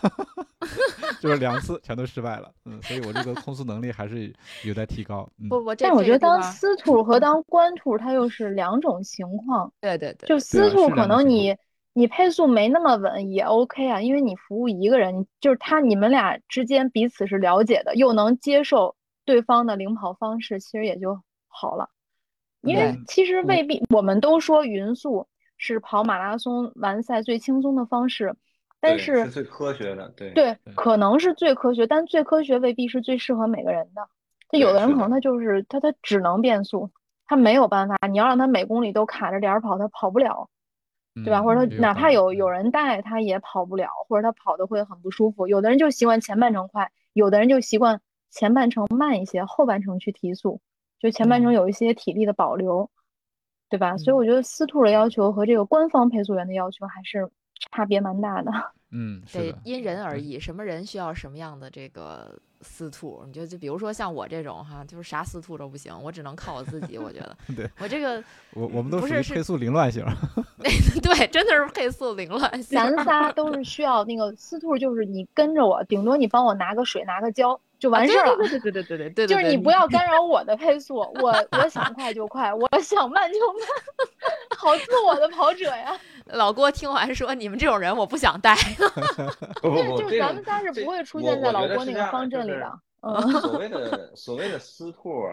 [1.21, 2.49] 就是两次全都失败了。
[2.64, 5.29] 嗯，所以我这个控速能力还是有待提高。
[5.49, 9.73] 不不，但我觉得当司徒和当官徒，它又是两种情况。
[9.81, 11.57] 对对对，就司徒可能你
[11.99, 18.95] 你配速没那么稳也 OK 啊，因为你服务一个人，就是他你们俩之间彼此是了解的，又能接受
[19.25, 21.91] 对方的领跑方式，其实也就好了。
[22.61, 25.27] 因为其实未必，我们都说匀速
[25.57, 28.33] 是跑马拉松完赛最轻松的方式，
[28.79, 34.09] 但是最科学的，对对，可能是最科学，但最科学未必是最适合每个人的。
[34.53, 36.93] 那有的人可能他就是他他只能变速，
[37.27, 40.49] 他没有办法，你要让他每公里都卡着点跑，他跑不了，
[41.23, 41.43] 对吧？
[41.43, 45.47] 或者他哪怕有有人带，他也跑不了，或者他跑的会很不舒服。
[45.47, 48.01] 有的人就习惯前半程快，有的人就习惯
[48.31, 50.61] 前半程慢一些，后半程去提速。
[50.99, 52.91] 就前半程有一些体力的保留，
[53.69, 53.97] 对吧？
[53.99, 57.31] 所以我觉得司兔的要求和这个官方配速员的要求还是
[57.73, 58.51] 差别蛮大的。
[58.91, 62.39] 嗯，得因人而异，什么人需要什么样的这个。
[62.61, 66.99] 司兔，你就就比如说像我这种哈，就是啥司兔都不行，我只能靠我自己。
[66.99, 68.21] 我觉得， 对我这个，
[68.55, 70.05] 我我们都是配速凌乱型。
[71.01, 72.77] 对，真的是配速凌乱型。
[72.77, 78.37] 咱仨都是需要那个司兔，就是你跟着我，顶多你帮我拿个水，拿个胶就完事儿了。
[78.37, 83.68] 对对对对对对 对，就是你不要干扰我的配速，我我想快就快，我想慢就慢，
[84.59, 85.99] 好自我的跑者呀。
[86.33, 88.55] 老郭听完说：“你们这种人我不想带。”
[89.62, 92.79] 不不不，就是咱们仨是不会出现在老郭那个方阵里的。
[93.41, 95.24] 所谓的所谓的私兔，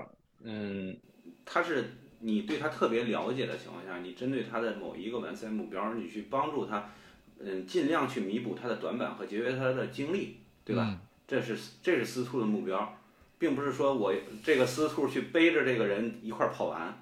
[0.43, 0.95] 嗯，
[1.43, 6.91] 他是你对他特别了解的情况下，你针对他的某一个完赛目标，你去帮助他，
[7.39, 10.95] 嗯，尽量去弥补他的短板和节约他的精力，对吧？
[11.27, 12.97] 这是这是司兔的目标，
[13.37, 14.13] 并不是说我
[14.43, 17.01] 这个司兔去背着这个人一块儿跑完。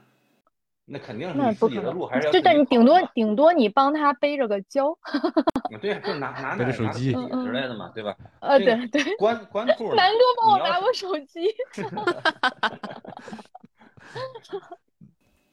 [0.85, 2.33] 那肯定是你自己的路还是要。
[2.33, 4.97] 就但你顶多顶多你帮他背着个胶。
[5.81, 8.13] 对，就拿 拿着手机之类的嘛，对吧？
[8.41, 9.15] 呃，对对。
[9.15, 9.95] 关关兔。
[9.95, 11.55] 南哥帮我拿过手机。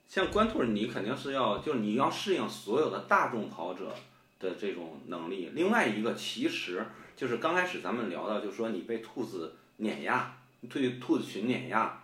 [0.08, 3.94] 像关兔，你肯定是要，就是你要适应所有的大众跑者
[4.40, 5.52] 的这种能力。
[5.54, 6.86] 另外一个，其实
[7.20, 10.38] 就是刚开始咱们聊到，就是说你被兔子碾压，
[10.70, 12.02] 对兔子群碾压，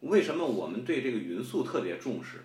[0.00, 2.44] 为什么我们对这个匀速特别重视？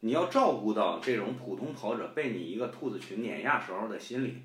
[0.00, 4.42] 你要照顾到这种普通跑者被你一个兔子群碾压时候的心理，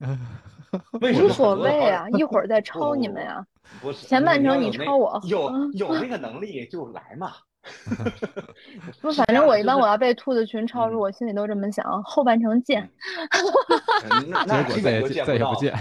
[1.24, 3.46] 无所谓啊，一会儿再超你们呀。
[3.80, 7.32] 不是，前半程你超我，有 有那个能力就来嘛。
[9.00, 12.02] 不，反正我一般我要被兔子群超入，我心里都这么想。
[12.02, 12.90] 后半程见。
[14.28, 15.74] 那结果再也再也不见。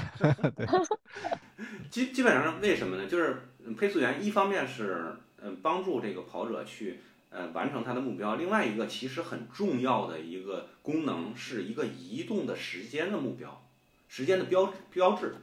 [1.90, 3.08] 基基本上为什么呢？
[3.08, 7.02] 就是配速员一方面是嗯帮助这个跑者去。
[7.32, 8.36] 呃，完成他的目标。
[8.36, 13.62] 另外一个其实很重要的一个功能，是一个移动的时间的目标，
[14.08, 15.36] 时间的标标志。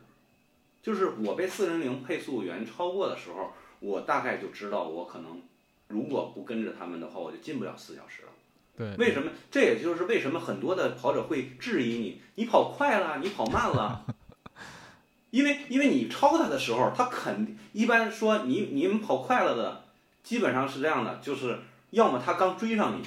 [0.81, 5.43] 就是我被四零零配速员超过的时候，我大概就知道我可能
[5.93, 8.29] 如果不跟着他们的话，我就进不了四小时了。
[8.77, 9.31] 对，为什么？
[9.51, 14.05] 这也就是为什么很多的跑者会质疑你，你跑快了，你跑慢了。
[15.31, 19.85] 因为因为你超他的时候，他肯一般说你你们跑快了的，
[20.23, 21.59] 基本上是这样的，就是。
[21.93, 23.03] 要么他刚追上你，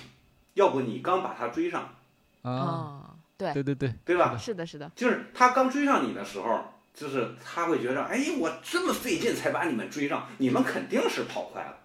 [0.53, 1.95] 要不你刚把他追上，
[2.43, 4.38] 啊，对对对对，对吧？
[4.38, 11.77] 是的，是的，就是他刚追上你的时候，就是他会觉得，哎，我这么费劲才把你们追上，你们肯定是跑快了。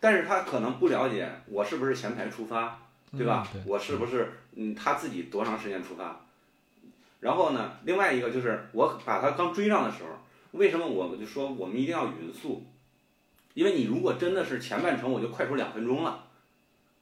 [0.00, 2.80] 但是他可能不了解我是不是前排出发，
[3.16, 3.46] 对吧？
[3.66, 6.20] 我是不是嗯他自己多长时间出发？
[7.20, 10.08] 然后呢，另外一个就是我把他刚追上的时候，
[10.52, 12.64] 为什么我就说我们一定要匀速？
[13.52, 16.24] 因为你如果真的是前半程我就快出两分钟了，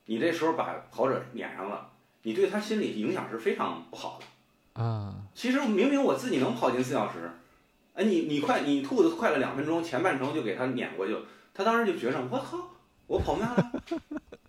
[0.06, 1.88] 你这时候把跑者撵上了，
[2.22, 4.82] 你对他心理影响是非常不好的。
[4.82, 7.30] 啊，其实明明我自己能跑进四小时，
[7.94, 11.16] 哎，你你快你兔子快了两分钟，前半程就给他撵过去，
[11.54, 12.58] 他当时就觉着我操，
[13.08, 13.82] 我跑慢了，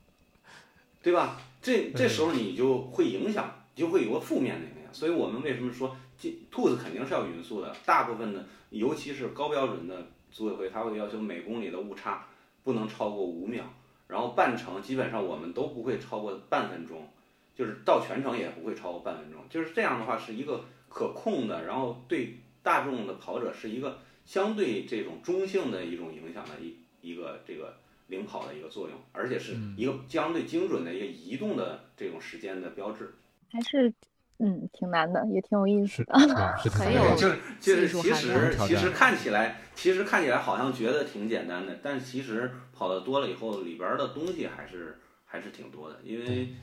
[1.02, 1.42] 对吧？
[1.60, 4.94] 这这时候你就会影响，就会有个负面的影响。
[4.94, 7.76] 所以我们为什么说这兔子肯定是要匀速的？
[7.84, 10.06] 大部分的，尤其是高标准的。
[10.32, 12.28] 组委会他会要求每公里的误差
[12.64, 13.64] 不能超过五秒，
[14.08, 17.10] 然后半程基本上我们都不会超过半分钟，
[17.56, 27.76] 就是到全程也不会超过半分钟，就是这样的话是一个可控的，然后对大众的跑者是一个相对这种中性的一种影响的一一个这个
[28.10, 33.16] 领跑的一个作用，而且是一个相对精准的一个移动的这种时间的标志，
[33.50, 33.94] 还是。
[34.42, 36.14] 嗯，挺难的，也挺有意思的，
[36.72, 46.00] 很有就是就是其实其实看起来其实看起来好像觉得挺简单的，但其实跑的多了以后，里边的东西还是还是挺多的。
[46.06, 46.56] 因为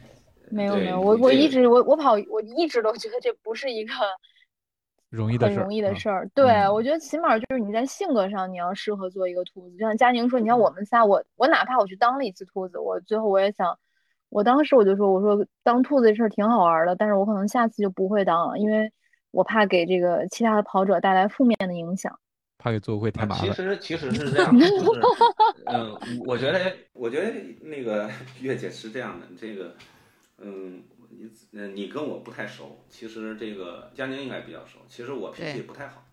[0.49, 3.93] 没有没有，我我一直我我跑我一直都觉得这不是一个
[5.17, 6.29] 容易的很容易的事儿。
[6.35, 9.77] 对，我觉得起码就是你在性格上你要适合做一个兔子。
[9.77, 13.77] 就像佳宁说，你看我们仨，我我哪怕我去当了一次兔子，我最后我也想，
[14.29, 18.93] 我当时我就说，我说当兔子这事儿挺好玩的，但是我可能下次就不会当了，因为
[19.31, 22.19] 我怕给这个其他的跑者带来负面的影响。
[22.59, 23.49] 怕给组委会太麻烦。
[23.51, 25.01] 其实其实是 这样，就是，
[25.67, 25.95] 嗯，
[26.27, 28.09] 我觉得，我觉得那个
[28.41, 29.75] 月姐是这样的，这个，
[30.39, 34.79] 嗯，你，嗯，你跟我不太熟，其实这个佳宁应该比较熟。
[34.89, 36.05] 其实我脾气不太好。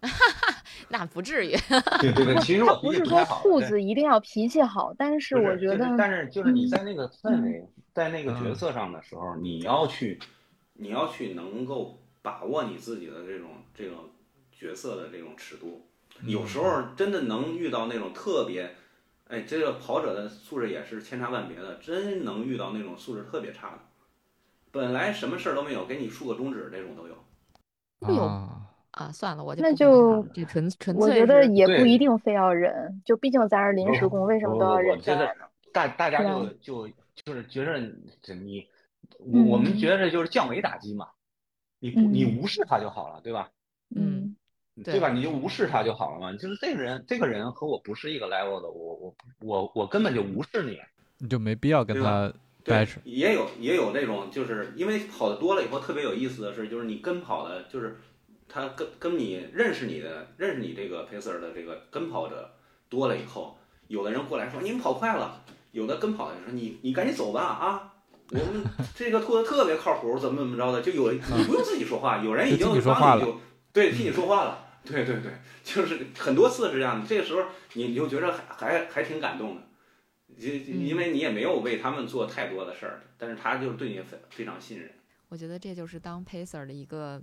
[0.00, 1.50] 哈哈，那不至于。
[2.00, 10.18] 对对对，其实我不是说兔子一定要脾气好，但是我觉得，但是就是你在那个氛围，在那个角色上的时候，你要去，
[10.74, 14.10] 你要去能够把握你自己的这种这种。
[14.54, 15.88] 角色的这种尺度，
[16.24, 18.76] 有时候真的能遇到那种特别，
[19.26, 23.78] 哎，这个跑者的素质也是千差万别的，真能遇到那种素质特别差的，
[24.72, 27.14] 本来什么事儿都没有，给你竖个中指这种都有。
[28.00, 28.24] 会有
[28.90, 31.04] 啊，算了，我就那就这纯纯粹。
[31.04, 35.00] 我觉得也不一定非要忍，就毕竟咱是临时工，为什么都要忍？
[35.00, 35.32] 觉得
[35.72, 36.88] 大大家就就
[37.24, 37.78] 就是觉着
[38.34, 38.66] 你，
[39.18, 41.06] 我我们觉着就是降维打击嘛，
[41.78, 43.50] 你你无视他就好了，对吧？
[43.94, 44.34] 嗯。
[44.82, 45.12] 对吧？
[45.12, 46.32] 你就无视他就好了嘛。
[46.32, 50.78] 就是这个人，这个人和我不是一个 level 的，我我我我根本就无视你，
[51.18, 52.32] 你就没必要跟他
[52.64, 52.92] 待着。
[53.04, 58.00] 也有也有那种，就是因为跑的多了以后，特别有意思的是，就是你跟跑的，就是
[58.48, 62.54] 他跟跟你认识你的，认识你这个 pacer 的这个跟跑者
[62.88, 63.58] 多了以后，
[63.88, 65.42] 有的人过来说你们跑快了，
[65.72, 67.92] 有的跟跑的说你你赶紧走吧啊，
[68.30, 73.40] 我们这个兔子特别靠谱，怎么怎么着的，就有你不用自己说话，有人已经帮你就。
[73.72, 74.58] 对，替你说话了。
[74.84, 75.32] 对对对，
[75.64, 77.06] 就是很多次是这样的。
[77.06, 79.62] 这个时候，你你就觉得还还还挺感动的，
[80.42, 84.90] 因因为你也没有为他们做太多的事儿，但是他就对你非非常信任。
[85.28, 87.22] 我觉得这就是当 pacer 的一个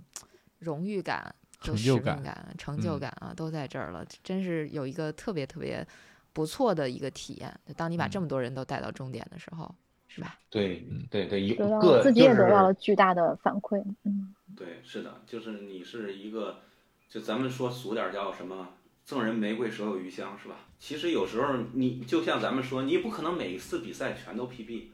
[0.58, 4.04] 荣誉感、成就感、成就感啊，都在这儿了。
[4.22, 5.86] 真是有一个特别特别
[6.32, 7.52] 不错的一个体验。
[7.76, 9.72] 当你把这么多人都带到终点的时候，
[10.08, 10.38] 是吧？
[10.48, 13.80] 对对对，一个自己也得到了巨大的反馈。
[14.04, 14.34] 嗯。
[14.56, 16.62] 对，是的，就是你是一个，
[17.08, 18.68] 就咱们说俗点叫什么
[19.10, 20.54] “赠人玫瑰，手有余香”，是吧？
[20.78, 24.84] 其实有时候你就像咱们说，你不可能每一次比赛全都 PB。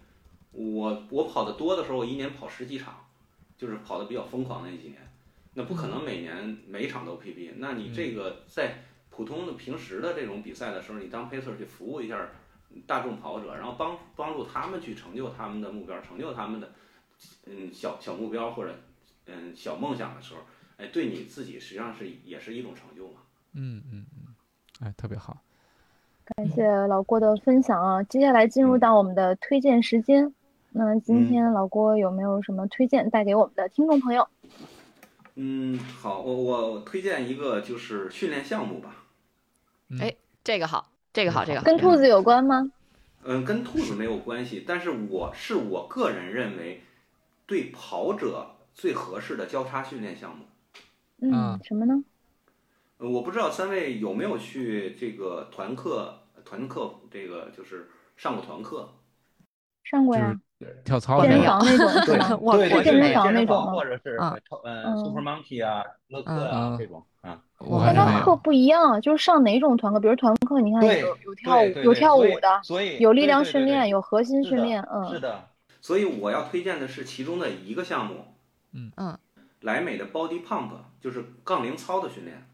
[0.52, 3.06] 我我跑的多的时候，我一年跑十几场，
[3.58, 4.96] 就是跑的比较疯狂那几年，
[5.52, 7.56] 那不可能每年每一场都 PB。
[7.58, 12.26] 那你这个在普通的平时的这种比赛的时候，你当 pacer 去服务一下
[12.86, 16.72] 大众跑者，然后帮帮助他们去成就他们的目标，成就他们的
[17.44, 18.74] 嗯小小目标或者。
[19.28, 20.40] 嗯，小梦想的时候，
[20.76, 23.18] 哎，对你自己实际上是也是一种成就嘛。
[23.56, 24.34] 嗯嗯嗯，
[24.80, 25.42] 哎，特别好。
[26.24, 28.02] 感谢老郭的分享啊！
[28.02, 30.32] 接下来进入到我们的推荐时间。
[30.70, 34.28] 那今天老郭有没有什么推荐带给我们的听众朋友？
[35.36, 39.04] 嗯，好，我我推荐一个就是训练项目吧。
[40.00, 42.70] 哎，这个好，这个好，这个跟兔子有关吗？
[43.24, 46.82] 嗯，跟兔子没有关系，但是我是我个人认为
[47.46, 48.52] 对跑者。
[48.76, 50.44] 最合适的交叉训练项目，
[51.22, 52.04] 嗯，什么呢？
[52.98, 58.88] 呃，我不知道三位有没有去这个团课，团课这个就是上过团课，
[59.84, 60.34] 上过呀，
[60.84, 61.86] 跳操健身房那种，
[62.58, 64.16] 对对对，健身房那种，或者是
[64.64, 67.38] 嗯，Super Monkey 啊，乐课啊这种啊。
[67.58, 70.00] 那他课不一样，就是上哪种团课？
[70.00, 75.48] 比如团课，你看有有跳舞，有跳舞的，所以有力量训练，有核心训练，嗯，是的。
[75.82, 78.24] 所以我要推荐的是其中的一个项目。
[78.72, 79.18] 嗯嗯，
[79.60, 80.70] 莱美的 Body Pump
[81.00, 82.48] 就是杠铃操的训练。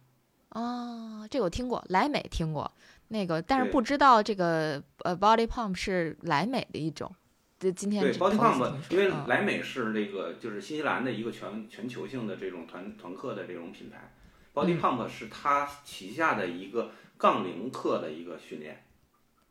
[0.52, 2.70] 哦，这个我听过，莱美听过
[3.08, 7.10] 那个，但是不知道这个呃 Body Pump 是莱美的一种。
[7.58, 14.12] 对，今天对 Body Pump，因为莱美是那个就是新西兰的一个全全球性的这种团团课的这种品牌
[14.54, 18.84] ，Body Pump 是它旗下的一个杠铃课的一个训练，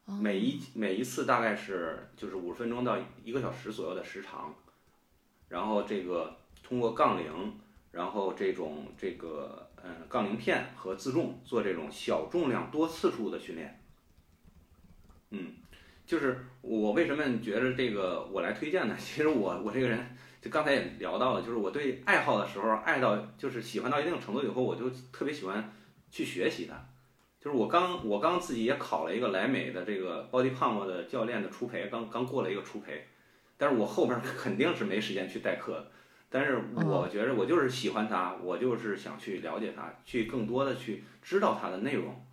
[0.06, 4.54] 每一每一次大概是就是五十分钟到一个小时左右的时长，
[5.50, 6.38] 然后这个。
[6.64, 7.60] 通过杠铃，
[7.92, 13.80] 然后这种这个嗯杠铃片和自重做这种小重量多次数的训练，
[15.32, 15.54] 嗯，
[16.06, 18.96] 就是我为什么觉得这个我来推荐呢？
[19.00, 25.74] 其实我我这个人就刚才也聊到了，就是我对爱好的时候爱到就是喜欢到一定程度以后，我就特别喜欢
[26.10, 26.76] 去学习它。
[27.40, 33.08] 就是我刚我刚自己也考了一个莱美的这个 Body Pump 的教练的初培，刚刚过了一个初培，
[33.58, 35.92] 但是我后边肯定是没时间去代课的。
[36.32, 42.26] 但是我觉着我就是喜欢它，我就是想去了解它，去更多的去知道它的内容。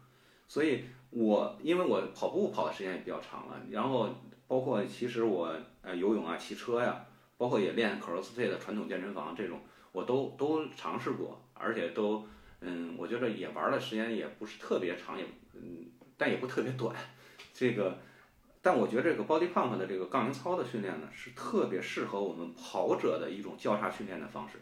[0.47, 4.09] 所以，我因为我跑步跑的时间也比较长了，然后
[4.47, 5.53] 包括其实我
[5.83, 7.05] 呃游泳啊、骑车呀，
[7.37, 9.61] 包括也练 CrossFit 的传统健身房这种，
[9.93, 11.45] 我都都尝试过。
[11.61, 12.25] 而且都
[12.61, 16.95] 嗯，我觉得也玩的时间也不是特别长，也嗯，但也不特别短。
[17.53, 17.99] 这个，
[18.63, 24.59] 但我觉得这个 body pump 的这个杠铃操的训练呢，是特别适合我们跑者的一种交叉训练的方式，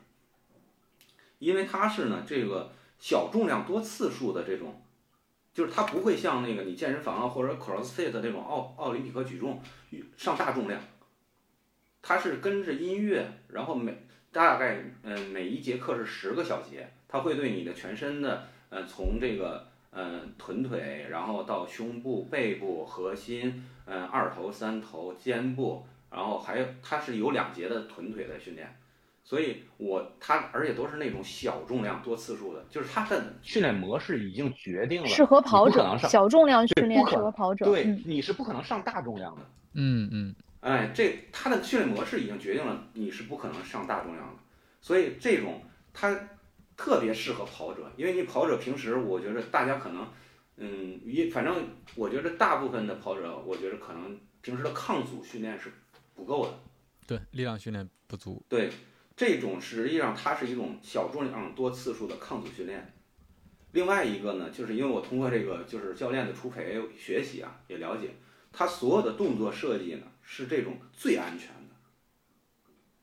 [1.38, 4.82] 因为它是呢这个小重量多次数的这种。
[5.56, 9.58] 就是它不会像那个你健身房啊或者 CrossFit 那种奥奥林匹克举重
[10.14, 10.78] 上大重量，
[12.02, 19.66] 它是跟着音乐，然后每大概嗯每一节课是十个小节，它会对你的全身的嗯从这个
[19.96, 28.76] 嗯臀腿，然后到胸部、背部、核心，嗯二头、三头、肩部，然后还有它是有两节的臀腿的训练。
[29.24, 37.64] 所以，我它而且都是那种小重量多次数的，就是它的训练模式已经决定了适合跑者，小重量训练适合跑者。
[37.64, 39.42] 对，你是不可能上大重量的。
[39.72, 40.34] 嗯嗯。
[40.60, 44.34] 哎，这它的训练模式已经决定了你是不可能上大重量的，
[44.80, 45.60] 所以这种
[45.92, 46.16] 它
[46.76, 50.06] 特别适合跑者，因为你跑者平时我觉得大家可能，
[50.56, 55.72] 嗯，一反正我觉得大部分的跑者，我觉得可能平时的抗阻训练是
[56.14, 56.58] 不够的。
[57.06, 58.44] 对，力量训练不足。
[58.48, 58.70] 对。
[59.18, 62.92] 这种实际上它是一种小重量多次数的抗阻训练。
[63.72, 68.10] 另外一个呢，就是因为我通过这个就是教练的初培学习啊，也了解，
[68.52, 71.74] 他所有的动作设计呢是这种最安全的。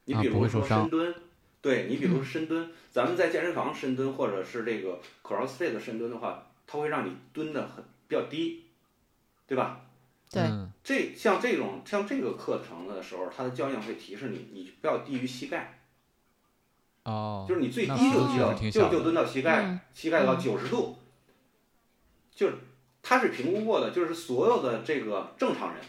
[0.05, 1.15] 你比如说深蹲，
[1.63, 8.65] 对你比如说深蹲，咱们在健身房深蹲或者是这个 CrossFit 深蹲的话，它会让你蹲的很比较低，
[9.47, 9.79] 对吧？
[10.29, 10.43] 对。
[10.83, 15.79] 这像这种像这个课程的时候，它的教练会提示你，你不要低于膝盖。
[17.05, 20.97] 哦，就是你最低就低到就就蹲到膝盖，膝盖到九十度，
[22.35, 22.55] 就是
[23.01, 25.81] 他是评估过的，就是所有的这个正常人，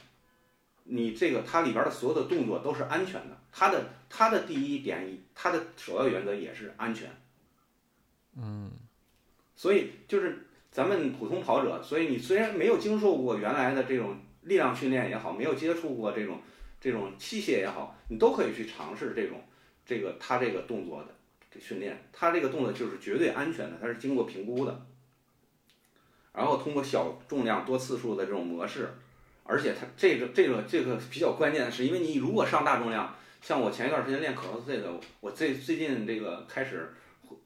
[0.84, 7.10] 你这个它里边的所有的动作都是安全的，它的它的第一点，它的首要原则也是安全。
[8.36, 8.70] 嗯，
[9.56, 16.40] 所以就是咱们普通跑者，所以你虽然没有经受过原来的这种力量训练也好，没有接触过这种
[16.80, 19.42] 这种器械也好，你都可以去尝试这种。
[19.86, 24.86] 这个它这个动作的训练，它这个动作就是绝对安全的，它是经过评估的。
[26.32, 28.94] 然后通过小重量多次数的这种模式，
[29.44, 36.92] 而且它这个这个这个比较关键的是，因为你如果上大重量，像我前一段时间练 CrossFit 的，我最最近这个开始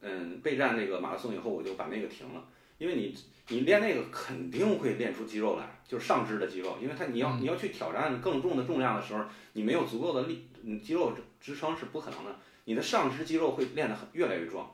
[0.00, 2.42] 嗯备战这个马拉松以后，我就把那个停了，
[2.78, 3.14] 因为你
[3.48, 11.12] 你练那个肯定会练出肌肉来，就是上肢的肌肉，因为它你要你要去挑战更重的重量的时候，你没有足够的力，你肌肉。
[11.40, 14.68] 支撑是不可能的，你的上肢肌肉会练得很越来越壮。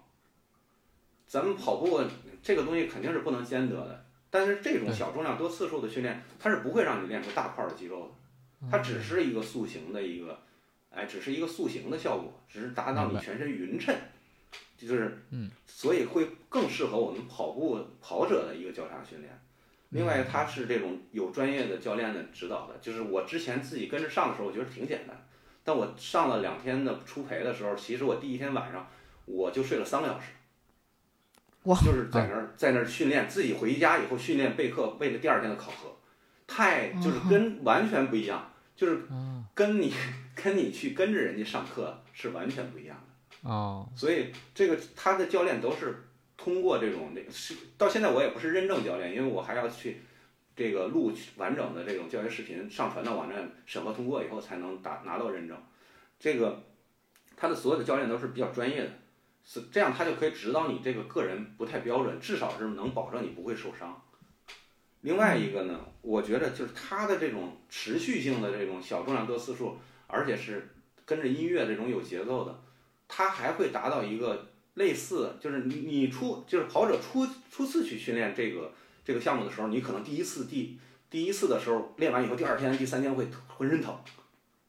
[1.26, 2.00] 咱们跑步
[2.42, 4.03] 这个东西肯定是不能兼得的，
[4.34, 10.36] 但是这种小重量多次数的训练，它是不会让你练出大块的肌肉的，它只是一个塑形的一个，
[10.90, 13.94] 哎，只是一个塑形的效果，只是达到你全身匀称，
[14.76, 19.30] 就是，嗯，所以会更适合我们跑步跑者的一个交叉训练。
[19.90, 25.16] 另外，它是这种有专业的教练的指导的，就是我之前自己跟着上的时候，我觉得挺简单。
[25.62, 28.90] 但我上了两天的初培的时候，其实我第一天晚上
[29.26, 30.32] 我就睡了三个小时，
[31.64, 35.94] 哇，就是在那儿在那儿训练，自己回家以后训练备课，为了第二天的考核，
[36.46, 39.02] 太就是跟完全不一样，就是
[39.54, 39.92] 跟你
[40.34, 42.96] 跟你去跟着人家上课是完全不一样
[43.42, 43.88] 的哦。
[43.94, 46.04] 所以这个他的教练都是
[46.36, 50.00] 通过这种那个是到现在我也不是认证教练，因为我还要去。
[50.56, 55.58] 这个录完整的这种教学视频上传到网站审核通过以后才能达拿到认证，
[56.16, 56.62] 这个
[57.36, 58.90] 他的所有的教练都是比较专业的，
[59.44, 64.02] 是这样他就可以指导你这个个人不太标准，至少是能保证你不会受伤。
[65.02, 70.70] 另外一个呢，我觉得就是他的这种持续性的这种小重量多次数，而且是
[71.04, 72.62] 跟着音乐这种有节奏的，
[73.06, 78.72] 他还会达到一个类似，就是你你初就是跑者初初次去训练这个。
[79.06, 80.78] 这个项目的时候，你可能第一次、第
[81.10, 83.94] 第一次的时候练完以后，第二天、第三天会浑身疼，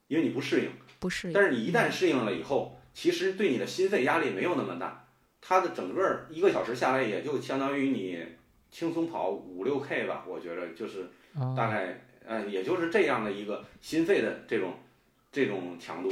[0.10, 0.72] 因为你不适应。
[1.00, 1.34] 不适应。
[1.34, 5.06] 但是你一旦适应了以后，其实对你的心肺压力没有那么大。
[5.42, 8.26] 它的整个一个小时下来，也就相当于你
[8.72, 11.06] 轻松跑五六 K 吧，我觉得就是
[11.56, 14.74] 大概，呃，也就是这样的一个心肺的这种
[15.32, 16.12] 这种强度。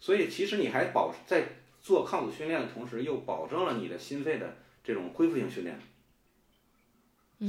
[0.00, 1.42] 所以其实你还保在
[1.82, 5.78] 做抗阻训练的同时，又保证了你的心肺的这种恢复性训练。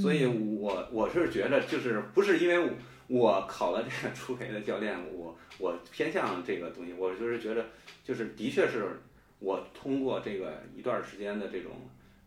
[0.02, 2.72] 所以，我我是觉得，就是不是因为
[3.14, 7.64] 我考了这个初 培的教练，我我偏向这个东西，我就是觉得，
[8.04, 8.88] 就是的确是
[9.38, 11.74] 我通过这个一段时间的这种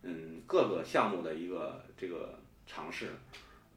[0.04, 2.38] 嗯各个项目的一个这个
[2.68, 3.08] 尝试，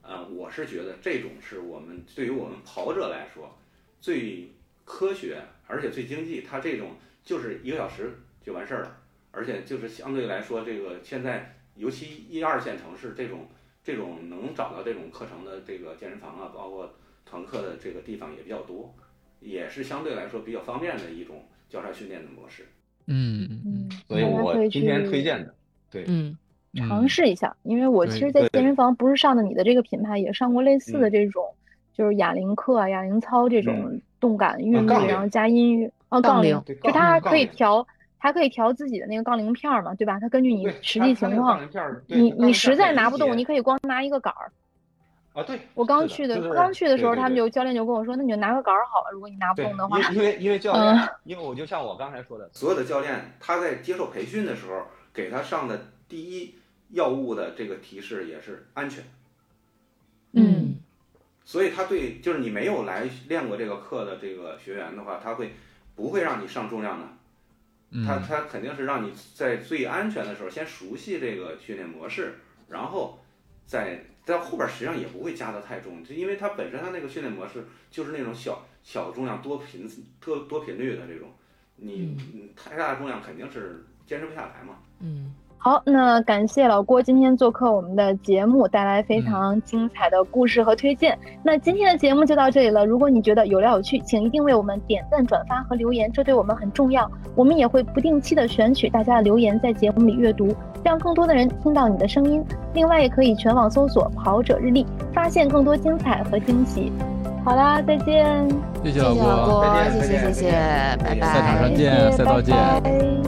[0.04, 3.58] 呃，我是觉得这种是我们对于我们跑者来说
[4.00, 4.52] 最
[4.86, 6.92] 科学而且最经济，它这种
[7.24, 13.48] 就是一个小时就完事儿了，而且就是相对来说，这个现在尤其一二线城市这种
[13.84, 16.92] 这种能找到这种课程的这个健身房啊，包括
[17.26, 18.94] 团课的这个地方也比较多，
[19.40, 22.68] 也是相对来说比较方便的一种交叉训练的模式。
[23.08, 25.54] 嗯嗯，所以我今天推荐的，
[25.92, 26.38] 对，嗯，
[26.76, 31.44] 尝试一下，因为我其实，在健身房不是上的你的这个品牌，也上过类似的这种，
[31.94, 37.88] 就是哑铃课啊、哑铃操这种动感韵律，然后加音乐，哦，杠铃，就它可以调，
[38.20, 40.20] 还可以调自己的那个杠铃片儿嘛，对吧？
[40.20, 41.60] 它根据你实际情况，
[42.06, 44.52] 你你实在拿不动，你可以光拿一个杆儿。
[45.34, 49.98] 啊，对，我刚去的，刚去的时候，他们就教练就跟我说，那你就拿个杆儿好了，如果你拿不动的话。
[50.12, 56.56] 因为因为 教练，因为我就像我刚才说的，所有的教练他在接受培训的时候，给他上的第一
[56.90, 59.04] 要务的这个提示也是安全。
[60.34, 60.76] 嗯。
[61.46, 65.54] 所以他对，就是你没有来练过这个课的这个学员的话，他会
[65.96, 67.06] 不会让你上重量的？
[68.06, 72.36] 他他肯定是让你在最安全的时候先熟悉这个训练模式，
[72.70, 73.20] 然后
[73.66, 74.04] 再。
[74.26, 79.90] 在后边实际上也不会加的太重，就因为它本身它那个训练模式就是那种小小重量多频
[80.20, 81.34] 多多频率的这种，
[81.78, 82.16] 你
[82.56, 84.78] 太大的重量肯定是坚持不下来嘛。
[85.00, 85.34] 嗯。
[85.62, 91.20] 好，那感谢老郭今天做客我们的节目，带来非常精彩的故事和推荐。
[91.44, 92.86] 那今天的节目就到这里了。
[92.86, 97.12] 如果你觉得有料有趣，请一定为我们点赞、转发和留言，这对我们很重要。
[97.36, 102.42] 我们也会不定期的选取大家的留言，在节目里阅读，让更多的人听到你的声音。
[102.74, 106.90] 另外，也可以全网搜索“跑者日历”，发现更多精彩和惊喜。
[107.46, 108.48] 好啦，再见！
[108.84, 110.52] 谢谢老郭，谢谢谢谢，
[111.04, 111.28] 拜拜！
[111.34, 112.56] 赛场上见，赛道见，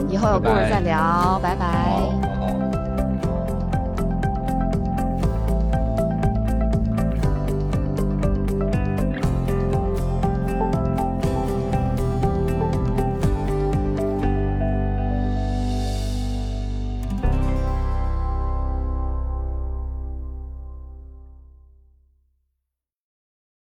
[0.08, 2.41] 以后有故事再聊，拜拜。